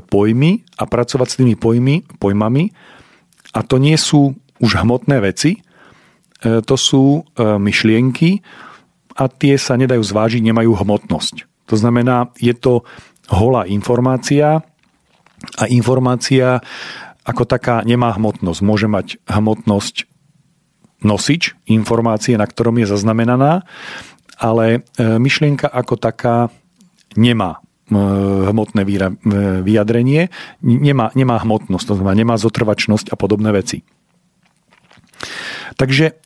[0.09, 2.73] pojmy a pracovať s tými pojmy, pojmami
[3.57, 5.65] a to nie sú už hmotné veci,
[6.41, 8.45] to sú myšlienky
[9.17, 11.69] a tie sa nedajú zvážiť, nemajú hmotnosť.
[11.69, 12.83] To znamená, je to
[13.31, 14.65] holá informácia
[15.57, 16.59] a informácia
[17.25, 18.61] ako taká nemá hmotnosť.
[18.65, 20.10] Môže mať hmotnosť
[21.01, 23.65] nosič informácie, na ktorom je zaznamenaná,
[24.41, 24.81] ale e,
[25.21, 26.49] myšlienka ako taká
[27.17, 27.99] nemá e,
[28.49, 28.89] hmotné e,
[29.61, 30.33] vyjadrenie,
[30.65, 33.85] nemá, nemá hmotnosť, to znamená nemá zotrvačnosť a podobné veci.
[35.77, 36.17] Takže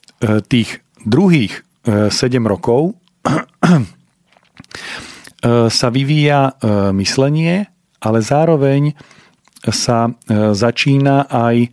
[0.50, 2.10] tých druhých 7
[2.42, 2.96] rokov
[5.78, 6.58] sa vyvíja
[6.94, 7.66] myslenie,
[8.02, 8.98] ale zároveň
[9.68, 10.10] sa
[10.54, 11.70] začína aj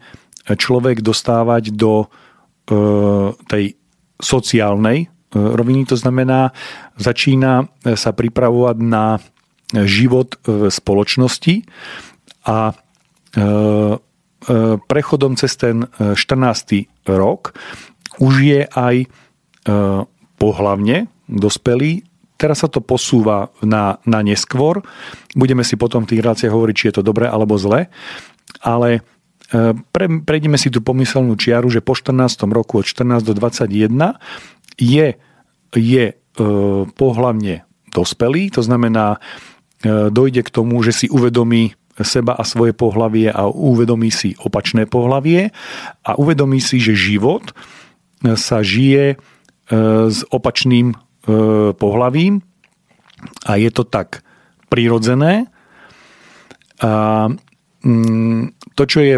[0.58, 2.12] človek dostávať do
[3.48, 3.76] tej
[4.22, 6.52] sociálnej roviny, to znamená,
[7.00, 9.20] začína sa pripravovať na
[9.88, 11.68] život v spoločnosti
[12.48, 12.76] a
[14.88, 17.08] prechodom cez ten 14.
[17.08, 17.56] rok
[18.20, 18.96] už je aj
[20.36, 22.04] pohlavne dospelý
[22.42, 24.82] Teraz sa to posúva na, na neskôr.
[25.38, 27.86] Budeme si potom v tých reláciách hovoriť, či je to dobré alebo zle.
[28.66, 29.00] Ale e,
[29.92, 32.48] pre, prejdeme si tú pomyselnú čiaru, že po 14.
[32.48, 33.68] roku od 14 do 21
[34.80, 35.20] je,
[35.76, 36.14] je e,
[36.96, 39.20] pohlavne dospelý, to znamená,
[39.84, 44.88] e, dojde k tomu, že si uvedomí seba a svoje pohlavie a uvedomí si opačné
[44.88, 45.52] pohlavie
[46.08, 47.52] a uvedomí si, že život
[48.24, 49.20] sa žije
[50.08, 50.96] s opačným
[51.76, 52.42] pohlavím
[53.46, 54.24] a je to tak
[54.72, 55.52] prirodzené.
[56.82, 57.28] A
[57.84, 59.16] mm, to, čo je,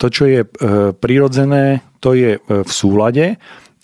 [0.00, 0.40] to, čo je
[0.96, 3.36] prirodzené, to je v súlade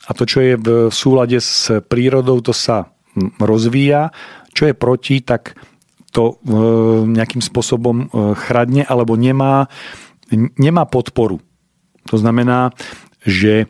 [0.07, 2.95] a to, čo je v súlade s prírodou, to sa
[3.43, 4.15] rozvíja.
[4.55, 5.59] Čo je proti, tak
[6.15, 6.35] to e,
[7.13, 8.07] nejakým spôsobom e,
[8.39, 9.69] chradne alebo nemá,
[10.57, 11.43] nemá podporu.
[12.09, 12.73] To znamená,
[13.21, 13.67] že e,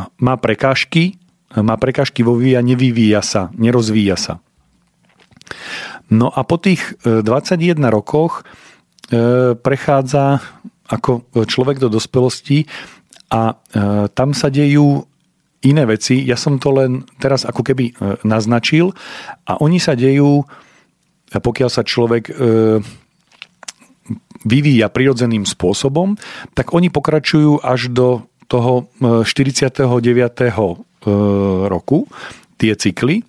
[0.00, 1.20] má prekážky,
[1.52, 4.34] má prekážky vo vývia, nevyvíja sa, nerozvíja sa.
[6.08, 8.42] No a po tých 21 rokoch
[9.62, 10.42] prechádza
[10.90, 12.68] ako človek do dospelosti
[13.32, 13.56] a
[14.12, 15.04] tam sa dejú
[15.64, 16.22] iné veci.
[16.22, 17.92] Ja som to len teraz ako keby e,
[18.22, 18.92] naznačil
[19.48, 20.44] a oni sa dejú,
[21.32, 22.32] pokiaľ sa človek e,
[24.44, 26.20] vyvíja prirodzeným spôsobom,
[26.52, 29.80] tak oni pokračujú až do toho 49.
[29.80, 30.52] E,
[31.66, 32.04] roku,
[32.60, 33.24] tie cykly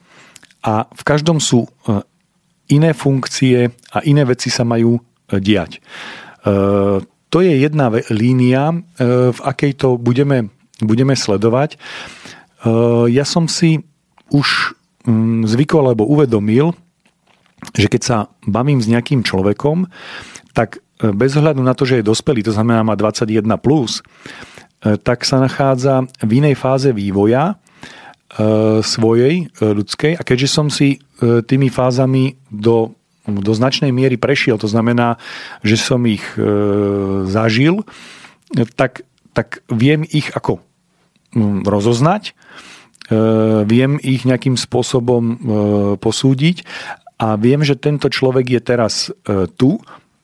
[0.63, 1.67] a v každom sú
[2.71, 4.97] iné funkcie a iné veci sa majú
[5.29, 5.77] diať.
[7.35, 11.75] To je jedna línia, v akej to budeme, budeme sledovať.
[12.65, 13.83] Eh, ja som si
[14.33, 14.73] už
[15.05, 16.73] mm, zvykol alebo uvedomil,
[17.77, 18.17] že keď sa
[18.47, 19.85] bavím s nejakým človekom,
[20.57, 24.01] tak eh, bez ohľadu na to, že je dospelý, to znamená má 21+, plus,
[24.85, 27.57] tak sa nachádza v inej fáze vývoja
[28.85, 32.93] svojej ľudskej a keďže som si tými fázami do,
[33.25, 35.17] do značnej miery prešiel, to znamená,
[35.65, 36.23] že som ich
[37.25, 37.81] zažil,
[38.77, 40.61] tak, tak viem ich ako
[41.33, 42.37] mm, rozoznať
[43.05, 43.17] E,
[43.69, 45.35] viem ich nejakým spôsobom e,
[46.01, 46.65] posúdiť
[47.21, 49.77] a viem, že tento človek je teraz e, tu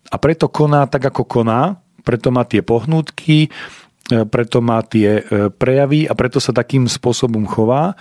[0.10, 3.54] a preto koná tak, ako koná, preto má tie pohnutky,
[4.10, 5.24] preto má tie
[5.56, 7.96] prejavy a preto sa takým spôsobom chová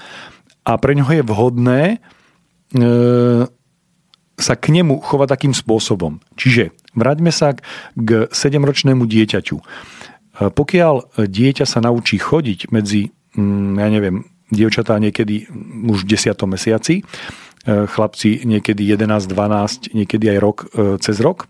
[0.66, 1.82] a pre ňoho je vhodné
[4.40, 6.18] sa k nemu chovať takým spôsobom.
[6.34, 7.54] Čiže vráťme sa
[7.94, 9.56] k 7-ročnému dieťaťu.
[10.40, 15.46] Pokiaľ dieťa sa naučí chodiť medzi, mm, ja neviem, dievčatá niekedy
[15.86, 16.48] už v 10.
[16.50, 17.02] mesiaci, e,
[17.86, 21.46] chlapci niekedy 11, 12, niekedy aj rok e, cez rok,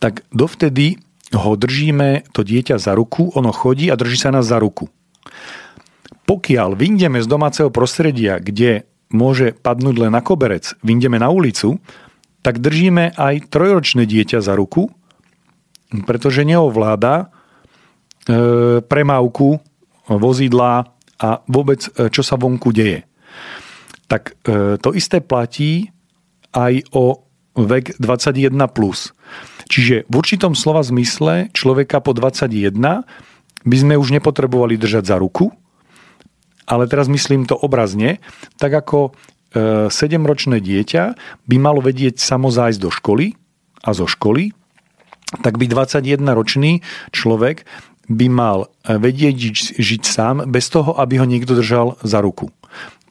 [0.00, 0.96] tak dovtedy
[1.36, 4.90] ho držíme, to dieťa za ruku, ono chodí a drží sa nás za ruku.
[6.26, 11.82] Pokiaľ vyjdeme z domáceho prostredia, kde môže padnúť len na koberec, vyjdeme na ulicu,
[12.40, 14.88] tak držíme aj trojročné dieťa za ruku,
[16.06, 17.26] pretože neovláda e,
[18.80, 19.60] premávku
[20.06, 20.88] vozidla,
[21.20, 23.04] a vôbec e, čo sa vonku deje.
[24.08, 25.92] Tak e, to isté platí
[26.56, 28.50] aj o vek 21+.
[28.72, 29.12] Plus.
[29.70, 32.74] Čiže v určitom slova zmysle človeka po 21
[33.60, 35.52] by sme už nepotrebovali držať za ruku,
[36.66, 38.18] ale teraz myslím to obrazne,
[38.60, 39.14] tak ako
[39.90, 41.02] 7-ročné e, dieťa
[41.50, 43.34] by malo vedieť samo zájsť do školy
[43.82, 44.54] a zo školy,
[45.42, 46.82] tak by 21-ročný
[47.14, 47.66] človek
[48.10, 52.50] by mal eh, vedieť žiť, žiť sám bez toho, aby ho niekto držal za ruku.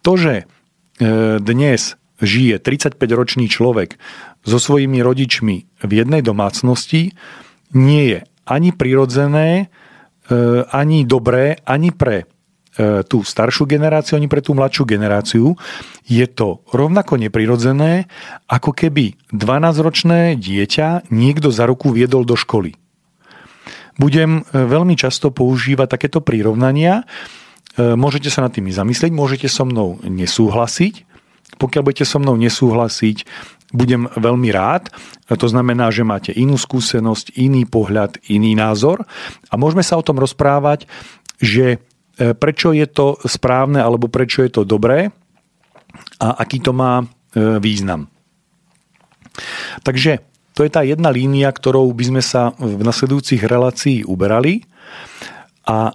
[0.03, 0.45] To, že eh,
[1.39, 3.95] dnes žije 35-ročný človek
[4.43, 5.55] so svojimi rodičmi
[5.88, 7.15] v jednej domácnosti,
[7.71, 9.69] nie je ani prirodzené,
[10.73, 12.27] ani dobré, ani pre
[12.79, 15.60] tú staršiu generáciu, ani pre tú mladšiu generáciu.
[16.08, 18.08] Je to rovnako neprirodzené,
[18.47, 22.79] ako keby 12-ročné dieťa niekto za ruku viedol do školy
[23.99, 27.04] budem e, veľmi často používať takéto prirovnania.
[27.75, 31.06] E, môžete sa nad tými zamyslieť, môžete so mnou nesúhlasiť.
[31.60, 33.27] Pokiaľ budete so mnou nesúhlasiť,
[33.75, 34.87] budem veľmi rád.
[35.27, 39.04] E, to znamená, že máte inú skúsenosť, iný pohľad, iný názor
[39.51, 40.87] a môžeme sa o tom rozprávať,
[41.43, 41.83] že
[42.19, 45.07] prečo je to správne alebo prečo je to dobré
[46.19, 48.11] a aký to má význam.
[49.87, 50.19] Takže
[50.59, 54.67] to je tá jedna línia, ktorou by sme sa v nasledujúcich relácií uberali.
[55.63, 55.93] A e,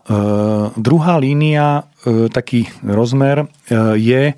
[0.81, 3.47] druhá línia, e, taký rozmer, e,
[4.01, 4.35] je, e,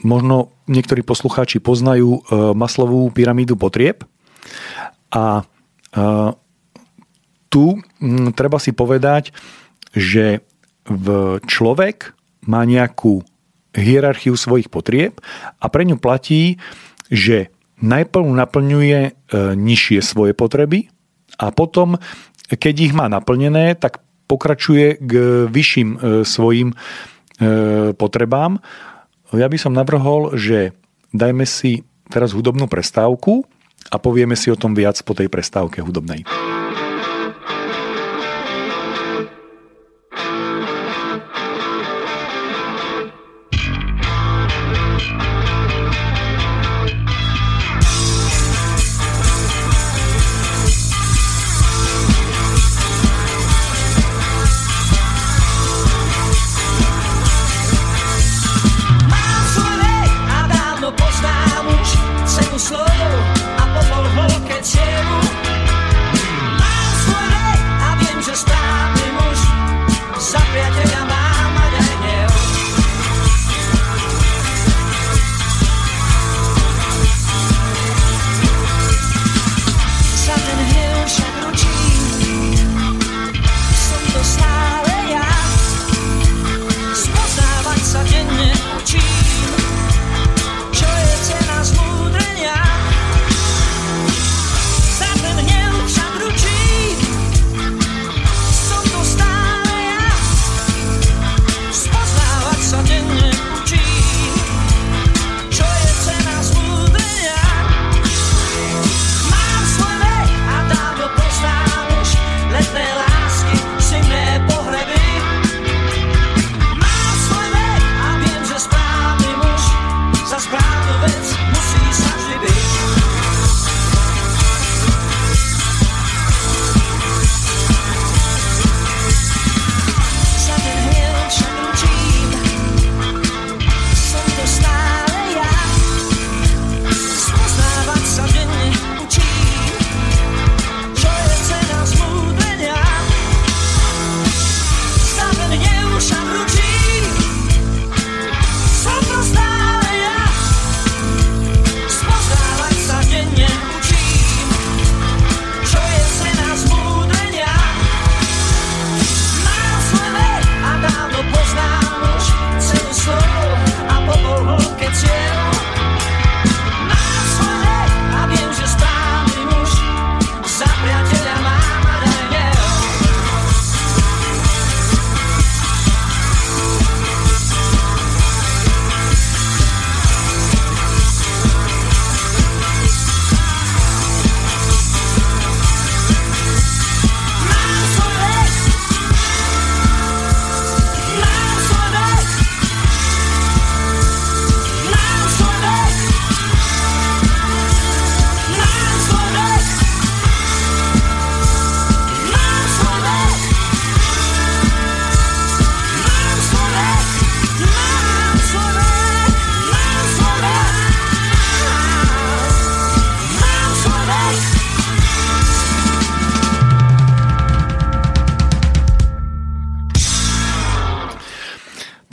[0.00, 0.36] možno
[0.72, 2.20] niektorí poslucháči poznajú e,
[2.56, 4.08] maslovú pyramídu potrieb.
[5.12, 6.02] A e,
[7.52, 9.36] tu m, treba si povedať,
[9.94, 10.44] že
[10.86, 12.16] v človek
[12.46, 13.22] má nejakú
[13.74, 15.22] hierarchiu svojich potrieb
[15.62, 16.58] a pre ňu platí,
[17.06, 19.10] že najprv naplňuje e,
[19.54, 20.90] nižšie svoje potreby
[21.38, 21.96] a potom,
[22.50, 25.12] keď ich má naplnené, tak pokračuje k
[25.46, 26.76] vyšším e, svojim e,
[27.94, 28.58] potrebám.
[29.30, 30.74] Ja by som navrhol, že
[31.14, 33.46] dajme si teraz hudobnú prestávku
[33.90, 36.26] a povieme si o tom viac po tej prestávke hudobnej.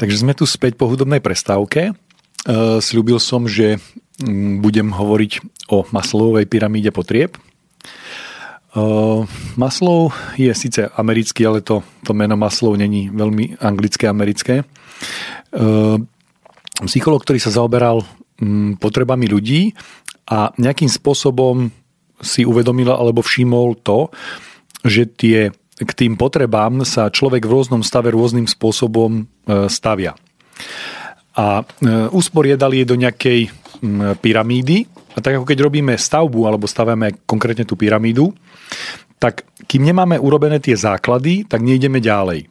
[0.08, 1.92] Takže sme tu späť po hudobnej prestávke.
[2.48, 3.76] Uh, Sľúbil som, že
[4.24, 7.36] um, budem hovoriť o Maslowovej pyramíde potrieb.
[8.72, 9.28] Uh,
[9.60, 14.64] Maslow je síce americký, ale to, to meno Maslow není veľmi anglické, americké.
[15.52, 16.00] Uh,
[16.88, 18.00] psycholog, ktorý sa zaoberal
[18.40, 19.76] um, potrebami ľudí
[20.24, 21.68] a nejakým spôsobom
[22.24, 24.08] si uvedomil alebo všimol to,
[24.88, 30.18] že tie k tým potrebám sa človek v rôznom stave rôznym spôsobom e, stavia.
[31.38, 31.64] A e,
[32.10, 33.42] usporiadali je do nejakej
[34.26, 38.34] pyramídy a tak ako keď robíme stavbu alebo stavíme konkrétne tú pyramídu,
[39.18, 42.50] tak kým nemáme urobené tie základy, tak nejdeme ďalej.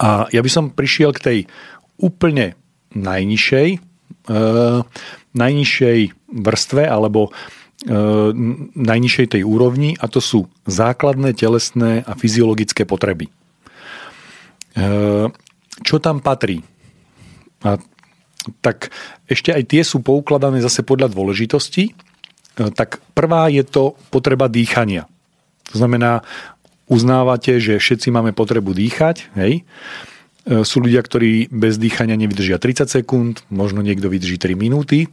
[0.00, 1.38] A ja by som prišiel k tej
[2.00, 2.56] úplne
[2.96, 3.78] najnižšej, e,
[5.32, 5.98] najnižšej
[6.32, 7.32] vrstve alebo
[7.82, 13.26] najnižšej tej úrovni a to sú základné telesné a fyziologické potreby.
[13.26, 13.32] E,
[15.82, 16.62] čo tam patrí?
[17.66, 17.82] A
[18.62, 18.94] tak
[19.26, 21.90] ešte aj tie sú poukladané zase podľa dôležitosti.
[21.90, 21.92] E,
[22.70, 25.10] tak prvá je to potreba dýchania.
[25.74, 26.22] To znamená,
[26.86, 29.64] uznávate, že všetci máme potrebu dýchať, hej?
[30.42, 35.06] Sú ľudia, ktorí bez dýchania nevydržia 30 sekúnd, možno niekto vydrží 3 minúty,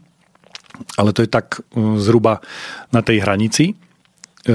[0.97, 2.43] ale to je tak e, zhruba
[2.91, 3.65] na tej hranici.
[3.71, 4.53] E,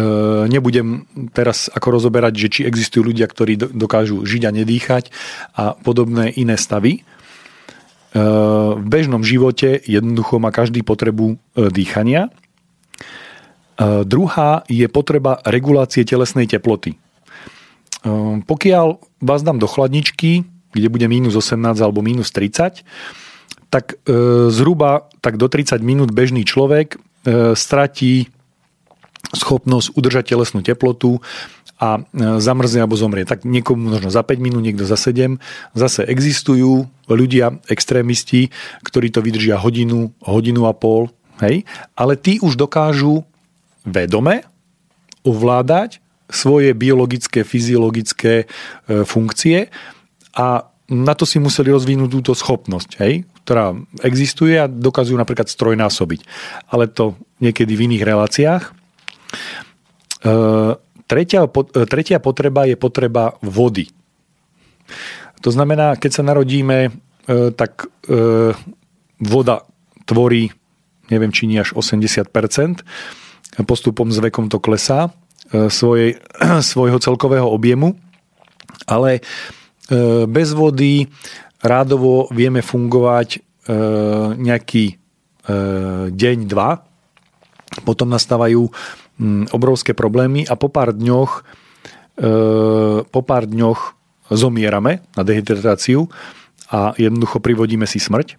[0.49, 5.05] nebudem teraz ako rozoberať, že či existujú ľudia, ktorí dokážu žiť a nedýchať
[5.55, 7.01] a podobné iné stavy.
[7.01, 7.03] E,
[8.77, 12.31] v bežnom živote jednoducho má každý potrebu dýchania.
[14.07, 16.95] Druhá je potreba regulácie telesnej teploty.
[18.47, 18.87] Pokiaľ
[19.19, 22.87] vás dám do chladničky, kde bude minus 18 alebo minus 30,
[23.75, 24.15] tak e,
[24.55, 26.95] zhruba tak do 30 minút bežný človek
[27.57, 28.29] stratí
[29.33, 31.25] schopnosť udržať telesnú teplotu
[31.81, 32.07] a
[32.39, 33.27] zamrzne alebo zomrie.
[33.27, 35.43] Tak niekomu možno za 5 minút, niekto za 7.
[35.75, 38.55] Zase existujú ľudia, extrémisti,
[38.87, 41.11] ktorí to vydržia hodinu, hodinu a pol,
[41.43, 41.67] hej?
[41.99, 43.27] ale tí už dokážu
[43.83, 44.47] vedome
[45.27, 45.99] ovládať
[46.31, 48.49] svoje biologické, fyziologické
[49.05, 49.69] funkcie
[50.33, 56.25] a na to si museli rozvinúť túto schopnosť, hej, ktorá existuje a dokazujú napríklad strojnásobiť.
[56.73, 58.63] Ale to niekedy v iných reláciách.
[60.25, 60.33] E,
[61.05, 63.93] tretia, e, tretia potreba je potreba vody.
[65.45, 66.91] To znamená, keď sa narodíme, e,
[67.53, 67.85] tak
[69.21, 69.57] voda
[70.05, 70.53] tvorí,
[71.09, 72.85] neviem, či nie až 80%,
[73.65, 75.13] postupom s vekom to klesá
[75.53, 76.21] svojej,
[76.73, 77.97] svojho celkového objemu,
[78.85, 79.25] ale
[80.29, 81.09] bez vody
[81.65, 83.39] rádovo vieme fungovať e,
[84.37, 84.95] nejaký e,
[86.13, 86.85] deň, dva,
[87.89, 91.65] potom nastávajú mm, obrovské problémy a po pár dňoch
[93.11, 93.81] po pár dňoch
[94.31, 96.07] zomierame na dehydratáciu
[96.71, 98.39] a jednoducho privodíme si smrť.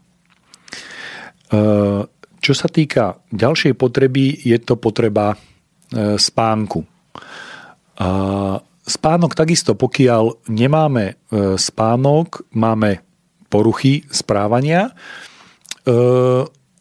[2.39, 5.35] Čo sa týka ďalšej potreby, je to potreba
[6.15, 6.87] spánku.
[8.85, 11.13] Spánok takisto, pokiaľ nemáme e,
[11.57, 13.01] spánok, máme
[13.55, 14.91] poruchy správania, e,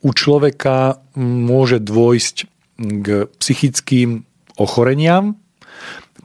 [0.05, 2.37] u človeka môže dôjsť
[2.75, 4.27] k psychickým
[4.59, 5.39] ochoreniam.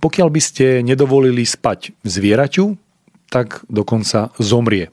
[0.01, 2.73] Pokiaľ by ste nedovolili spať zvieraťu,
[3.29, 4.89] tak dokonca zomrie.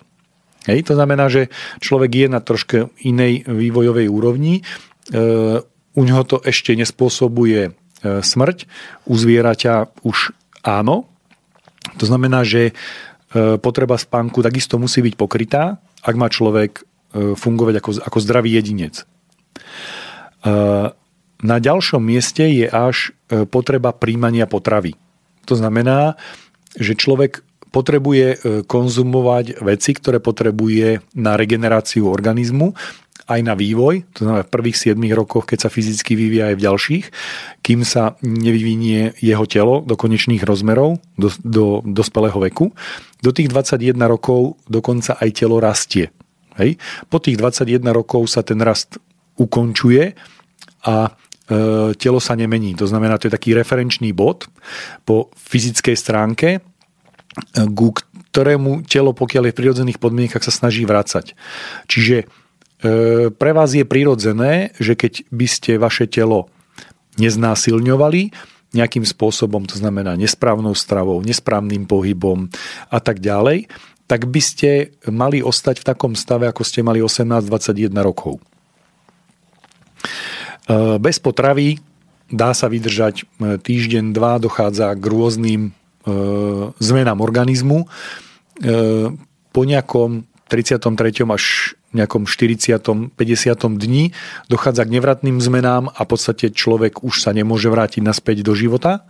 [0.68, 1.48] Hej, to znamená, že
[1.80, 4.60] človek je na troške inej vývojovej úrovni.
[4.60, 4.62] E,
[5.96, 7.72] u ňoho to ešte nespôsobuje
[8.04, 8.68] smrť,
[9.08, 11.08] u zvieraťa už áno.
[11.96, 12.72] To znamená, že e,
[13.58, 16.82] potreba spánku takisto musí byť pokrytá, ak má človek e,
[17.34, 19.02] fungovať ako, ako zdravý jedinec.
[19.02, 19.04] E,
[21.36, 23.12] na ďalšom mieste je až
[23.52, 24.96] potreba príjmania potravy.
[25.44, 26.16] To znamená,
[26.80, 27.44] že človek
[27.76, 32.72] potrebuje konzumovať veci, ktoré potrebuje na regeneráciu organizmu
[33.26, 36.64] aj na vývoj, to znamená v prvých 7 rokoch, keď sa fyzicky vyvíja aj v
[36.64, 37.04] ďalších,
[37.66, 42.70] kým sa nevyvinie jeho telo do konečných rozmerov, do, do dospelého veku.
[43.20, 46.12] Do tých 21 rokov dokonca aj telo rastie.
[46.60, 46.80] Hej?
[47.08, 49.00] Po tých 21 rokov sa ten rast
[49.36, 50.16] ukončuje
[50.88, 51.10] a e,
[51.96, 52.76] telo sa nemení.
[52.80, 54.48] To znamená, to je taký referenčný bod
[55.04, 56.60] po fyzickej stránke, e,
[57.72, 61.32] ku ktorému telo, pokiaľ je v prirodzených podmienkach, sa snaží vrácať.
[61.88, 62.28] Čiže
[62.76, 66.52] E, pre vás je prirodzené, že keď by ste vaše telo
[67.16, 68.36] neznásilňovali
[68.74, 72.50] nejakým spôsobom, to znamená nesprávnou stravou, nesprávnym pohybom
[72.90, 73.70] a tak ďalej,
[74.06, 78.38] tak by ste mali ostať v takom stave, ako ste mali 18-21 rokov.
[78.38, 78.42] E,
[80.98, 81.78] bez potravy
[82.30, 85.62] dá sa vydržať e, týždeň, dva, dochádza k rôznym
[86.78, 87.90] zmenám organizmu.
[89.50, 91.26] Po nejakom 33.
[91.26, 93.14] až nejakom 40.
[93.14, 93.82] 50.
[93.82, 94.10] dni
[94.50, 99.06] dochádza k nevratným zmenám a v podstate človek už sa nemôže vrátiť naspäť do života.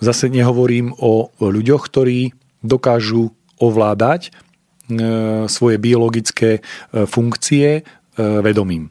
[0.00, 2.32] Zase nehovorím o ľuďoch, ktorí
[2.64, 4.30] dokážu ovládať e,
[5.46, 6.60] svoje biologické e,
[7.04, 7.82] funkcie e,
[8.16, 8.88] vedomím.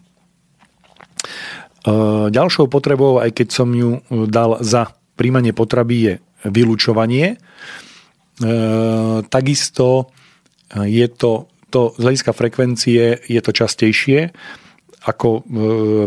[2.30, 7.40] Ďalšou potrebou, aj keď som ju dal za príjmanie potraby, je vylúčovanie.
[9.32, 10.12] Takisto
[10.76, 14.34] je to to z hľadiska frekvencie je to častejšie
[15.04, 15.42] ako e,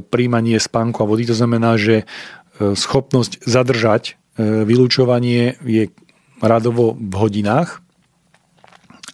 [0.05, 1.25] príjmanie spánku a vody.
[1.29, 5.89] To znamená, že e, schopnosť zadržať e, vylúčovanie je
[6.45, 7.81] radovo v hodinách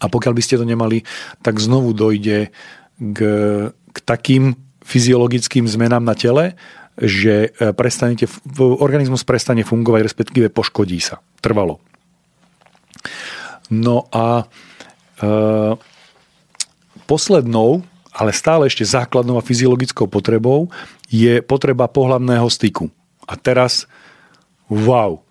[0.02, 1.02] a pokiaľ by ste to nemali,
[1.42, 2.54] tak znovu dojde
[2.98, 3.18] k,
[3.70, 6.56] k takým fyziologickým zmenám na tele,
[6.98, 8.26] že prestanete,
[8.58, 11.22] organizmus prestane fungovať, respektíve poškodí sa.
[11.38, 11.78] Trvalo.
[13.70, 14.50] No a
[17.08, 17.82] Poslednou,
[18.12, 20.68] ale stále ešte základnou a fyziologickou potrebou
[21.08, 22.92] je potreba pohľadného styku.
[23.24, 23.88] A teraz,
[24.68, 25.24] wow,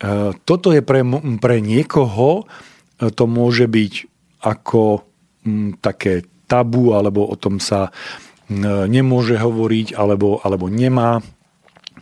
[0.00, 1.04] e, toto je pre,
[1.36, 2.48] pre niekoho,
[2.96, 3.92] e, to môže byť
[4.42, 5.04] ako
[5.82, 7.90] také tabu, alebo o tom sa
[8.86, 11.22] nemôže hovoriť, alebo, alebo nemá,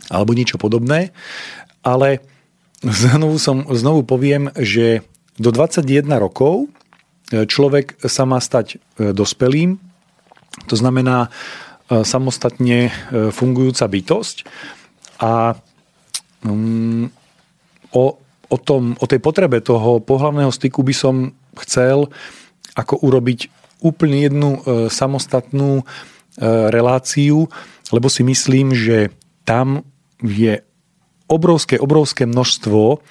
[0.09, 1.15] alebo niečo podobné.
[1.81, 2.21] Ale
[2.83, 5.05] znovu, som, znovu poviem, že
[5.39, 6.69] do 21 rokov
[7.31, 9.79] človek sa má stať e, dospelým,
[10.67, 12.91] to znamená e, samostatne e,
[13.31, 14.43] fungujúca bytosť
[15.23, 15.55] a
[16.43, 17.05] mm,
[17.95, 18.03] o,
[18.51, 21.15] o, tom, o tej potrebe toho pohľavného styku by som
[21.63, 22.11] chcel
[22.75, 23.51] ako urobiť
[23.81, 24.51] úplne jednu
[24.93, 25.81] samostatnú
[26.69, 27.49] reláciu,
[27.89, 29.09] lebo si myslím, že
[29.41, 29.81] tam
[30.21, 30.61] je
[31.25, 33.01] obrovské, obrovské množstvo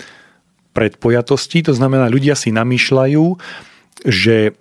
[0.70, 3.24] predpojatostí, to znamená, ľudia si namýšľajú,
[4.04, 4.52] že e,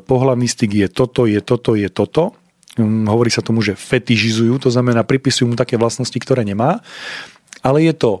[0.00, 2.36] pohľavný styk je toto, je toto, je toto.
[2.76, 6.80] Hm, hovorí sa tomu, že fetižizujú, to znamená, pripisujú mu také vlastnosti, ktoré nemá.
[7.64, 8.12] Ale je to,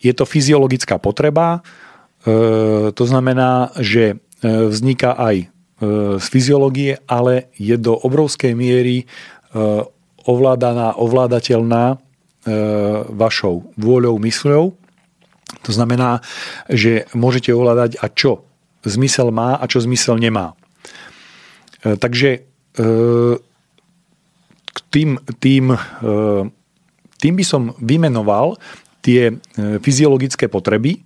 [0.00, 1.60] je to fyziologická potreba,
[2.26, 5.52] e, to znamená, že e, vzniká aj
[6.18, 9.06] z fyziológie, ale je do obrovskej miery
[10.26, 12.02] ovládaná, ovládateľná
[13.14, 14.74] vašou vôľou, mysľou
[15.62, 16.20] to znamená,
[16.68, 18.47] že môžete ovládať a čo
[18.86, 20.54] zmysel má a čo zmysel nemá.
[21.82, 22.40] E, takže e,
[24.90, 25.78] tým, tým, e,
[27.18, 28.58] tým by som vymenoval
[29.02, 31.00] tie fyziologické potreby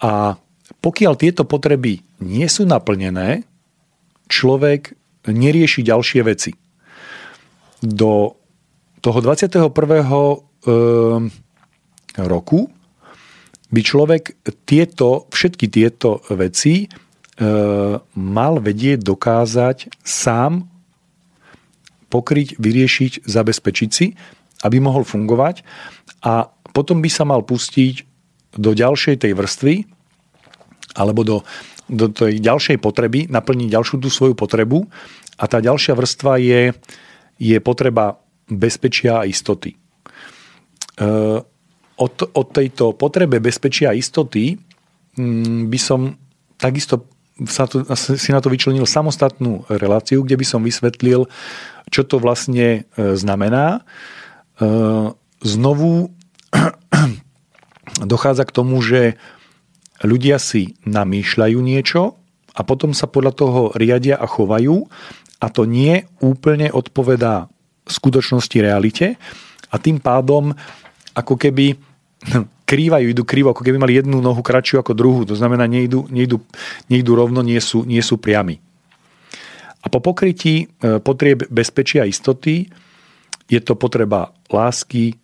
[0.00, 0.34] a
[0.82, 3.46] pokiaľ tieto potreby nie sú naplnené,
[4.26, 4.96] človek
[5.28, 6.50] nerieši ďalšie veci.
[7.84, 8.34] Do
[8.98, 9.70] toho 21.
[12.26, 12.60] roku
[13.72, 14.36] by človek
[14.68, 16.86] tieto, všetky tieto veci e,
[18.12, 20.68] mal vedieť dokázať sám
[22.12, 24.12] pokryť, vyriešiť, zabezpečiť si,
[24.68, 25.64] aby mohol fungovať
[26.20, 28.04] a potom by sa mal pustiť
[28.60, 29.74] do ďalšej tej vrstvy
[30.92, 31.36] alebo do,
[31.88, 34.84] do tej ďalšej potreby, naplniť ďalšiu tú svoju potrebu
[35.40, 36.76] a tá ďalšia vrstva je,
[37.40, 38.20] je potreba
[38.52, 39.72] bezpečia a istoty.
[39.72, 39.76] E,
[42.02, 44.58] od, od tejto potrebe bezpečia a istoty
[45.14, 46.18] mm, by som
[46.58, 47.06] takisto
[47.48, 51.26] sa to, si na to vyčlenil samostatnú reláciu, kde by som vysvetlil,
[51.88, 53.80] čo to vlastne e, znamená.
[53.80, 54.70] E,
[55.42, 56.12] znovu
[58.12, 59.16] dochádza k tomu, že
[60.04, 62.20] ľudia si namýšľajú niečo
[62.52, 64.86] a potom sa podľa toho riadia a chovajú
[65.40, 67.48] a to nie úplne odpovedá
[67.88, 69.18] skutočnosti realite
[69.72, 70.54] a tým pádom
[71.16, 71.74] ako keby
[72.72, 75.20] krývajú, idú krivo, ako keby mali jednu nohu kratšiu ako druhú.
[75.28, 76.40] To znamená, nejdu, nejdu,
[76.88, 78.56] nejdu rovno, nie sú, nie sú priami.
[79.82, 80.66] A po pokrytí e,
[81.02, 82.70] potrieb bezpečia a istoty
[83.50, 85.14] je to potreba lásky, e,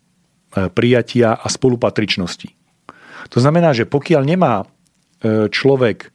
[0.68, 2.50] prijatia a spolupatričnosti.
[3.30, 4.66] To znamená, že pokiaľ nemá e,
[5.48, 6.14] človek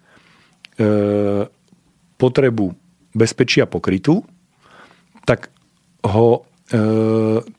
[2.18, 2.74] potrebu
[3.14, 4.26] bezpečia pokrytú,
[5.22, 5.54] tak
[6.02, 6.50] ho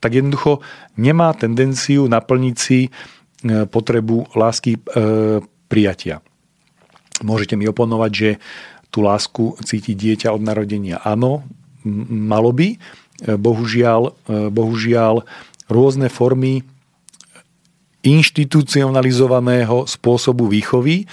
[0.02, 0.58] tak jednoducho
[0.98, 2.90] nemá tendenciu naplniť si e,
[3.70, 4.80] potrebu lásky e,
[5.70, 6.18] prijatia.
[7.22, 8.30] Môžete mi oponovať, že
[8.90, 10.98] tú lásku cíti dieťa od narodenia.
[11.02, 11.46] Áno,
[12.10, 12.74] malo by.
[13.38, 14.18] Bohužiaľ,
[14.50, 15.22] bohužiaľ
[15.70, 16.66] rôzne formy
[18.02, 21.06] inštitucionalizovaného spôsobu výchovy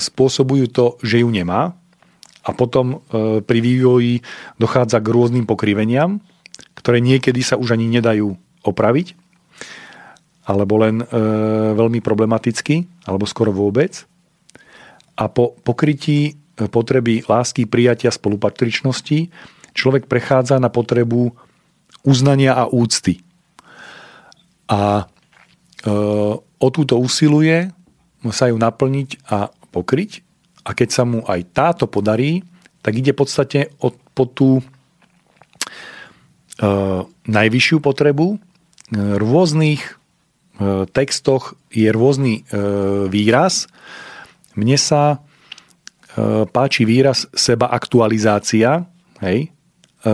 [0.00, 1.79] spôsobujú to, že ju nemá
[2.40, 2.96] a potom e,
[3.44, 4.24] pri vývoji
[4.56, 6.24] dochádza k rôznym pokriveniam,
[6.76, 8.32] ktoré niekedy sa už ani nedajú
[8.64, 9.12] opraviť,
[10.48, 11.06] alebo len e,
[11.76, 14.08] veľmi problematicky, alebo skoro vôbec.
[15.20, 16.32] A po pokrytí e,
[16.64, 19.28] potreby lásky, prijatia, spolupatričnosti
[19.76, 21.36] človek prechádza na potrebu
[22.02, 23.20] uznania a úcty.
[24.70, 25.06] A
[26.60, 27.72] o túto usiluje
[28.28, 30.29] sa ju naplniť a pokryť
[30.64, 32.44] a keď sa mu aj táto podarí,
[32.80, 34.64] tak ide v podstate od, po tú e,
[37.28, 38.36] najvyššiu potrebu.
[38.36, 38.38] E,
[38.96, 39.92] v rôznych e,
[40.88, 42.52] textoch je rôzny e,
[43.08, 43.68] výraz.
[44.56, 45.16] Mne sa e,
[46.48, 48.88] páči výraz seba aktualizácia,
[49.20, 49.52] hej?
[50.00, 50.10] E,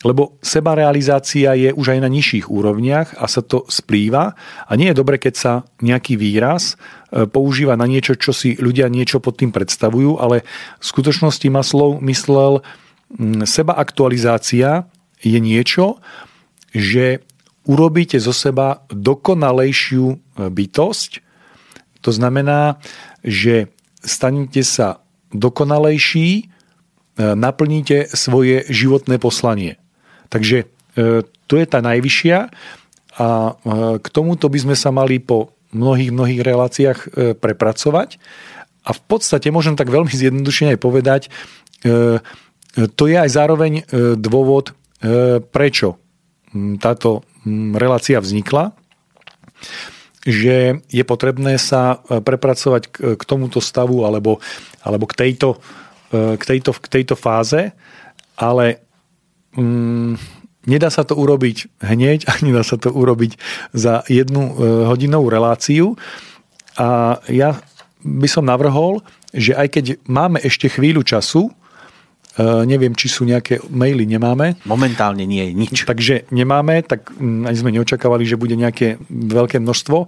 [0.00, 4.32] lebo sebarealizácia je už aj na nižších úrovniach a sa to splýva
[4.64, 5.52] a nie je dobre, keď sa
[5.84, 6.80] nejaký výraz
[7.10, 10.46] používa na niečo, čo si ľudia niečo pod tým predstavujú, ale
[10.78, 12.62] v skutočnosti Maslov myslel,
[13.44, 14.86] seba aktualizácia
[15.18, 15.98] je niečo,
[16.70, 17.26] že
[17.66, 20.16] urobíte zo seba dokonalejšiu e,
[20.48, 21.10] bytosť.
[22.06, 22.80] To znamená,
[23.26, 23.68] že
[24.00, 25.04] stanete sa
[25.34, 26.42] dokonalejší, e,
[27.18, 29.76] naplníte svoje životné poslanie.
[30.30, 30.66] Takže e,
[31.26, 32.38] to je tá najvyššia
[33.18, 33.52] a e,
[34.00, 38.18] k tomuto by sme sa mali po mnohých, mnohých reláciách e, prepracovať.
[38.80, 41.22] A v podstate môžem tak veľmi zjednodušene aj povedať,
[42.96, 43.84] to je aj zároveň
[44.16, 44.72] dôvod,
[45.52, 46.00] prečo
[46.80, 47.20] táto
[47.76, 48.72] relácia vznikla,
[50.24, 52.82] že je potrebné sa prepracovať
[53.20, 54.40] k tomuto stavu alebo,
[54.80, 55.60] alebo k, tejto,
[56.12, 57.76] k, tejto, k tejto fáze,
[58.40, 58.80] ale
[60.66, 63.36] nedá sa to urobiť hneď a nedá sa to urobiť
[63.72, 64.52] za jednu e,
[64.88, 65.96] hodinovú reláciu.
[66.80, 67.60] A ja
[68.00, 69.04] by som navrhol,
[69.36, 71.52] že aj keď máme ešte chvíľu času,
[72.44, 74.56] neviem, či sú nejaké maily, nemáme.
[74.64, 75.76] Momentálne nie je nič.
[75.84, 80.06] Takže nemáme, tak mm, ani sme neočakávali, že bude nejaké veľké množstvo.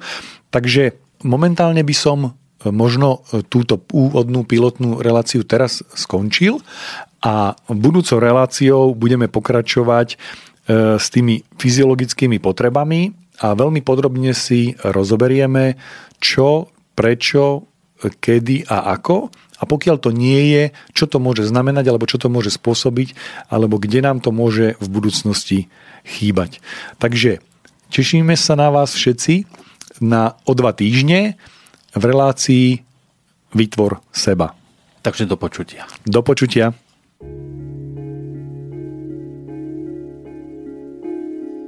[0.55, 0.96] Takže
[1.26, 2.30] momentálne by som e,
[2.70, 6.62] možno e, túto úvodnú pilotnú reláciu teraz skončil
[7.22, 10.18] a budúcou reláciou budeme pokračovať
[10.72, 13.10] s tými fyziologickými potrebami
[13.42, 15.74] a veľmi podrobne si rozoberieme,
[16.22, 17.66] čo, prečo,
[17.98, 22.26] kedy a ako a pokiaľ to nie je, čo to môže znamenať, alebo čo to
[22.26, 23.14] môže spôsobiť,
[23.46, 25.70] alebo kde nám to môže v budúcnosti
[26.02, 26.58] chýbať.
[26.98, 27.38] Takže
[27.94, 29.46] tešíme sa na vás všetci
[30.02, 31.38] na o dva týždne
[31.95, 32.78] v relácii
[33.55, 34.57] Vytvor seba.
[35.03, 35.84] Takže do počutia.
[36.07, 36.72] Do počutia.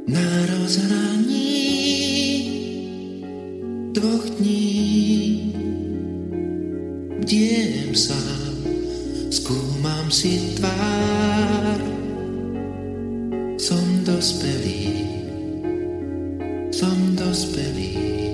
[0.09, 1.51] Na rozhraní
[3.93, 5.53] dvoch dní
[7.21, 8.55] bdiem sám,
[9.31, 11.81] skúmam si tvár.
[13.61, 14.93] Som dospelý,
[16.69, 18.34] som dospelý.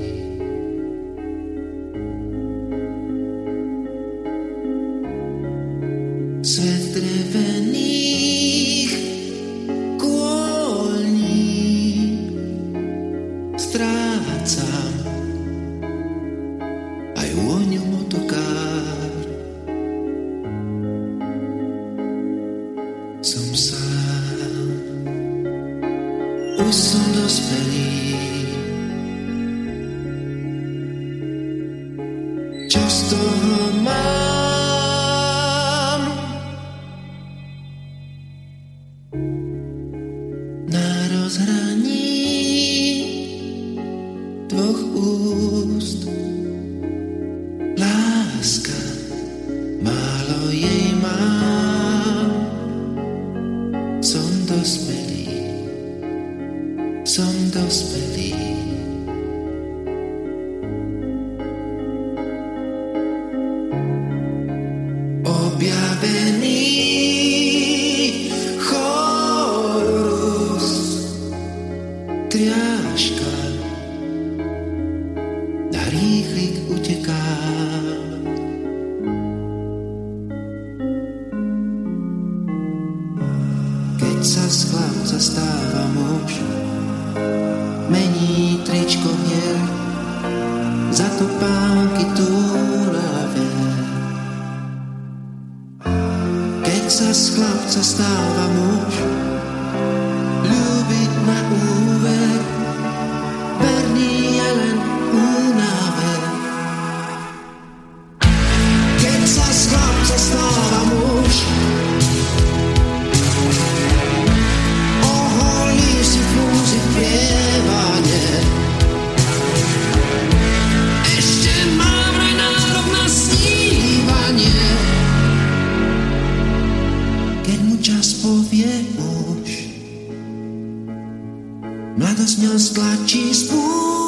[132.40, 133.99] meus latis por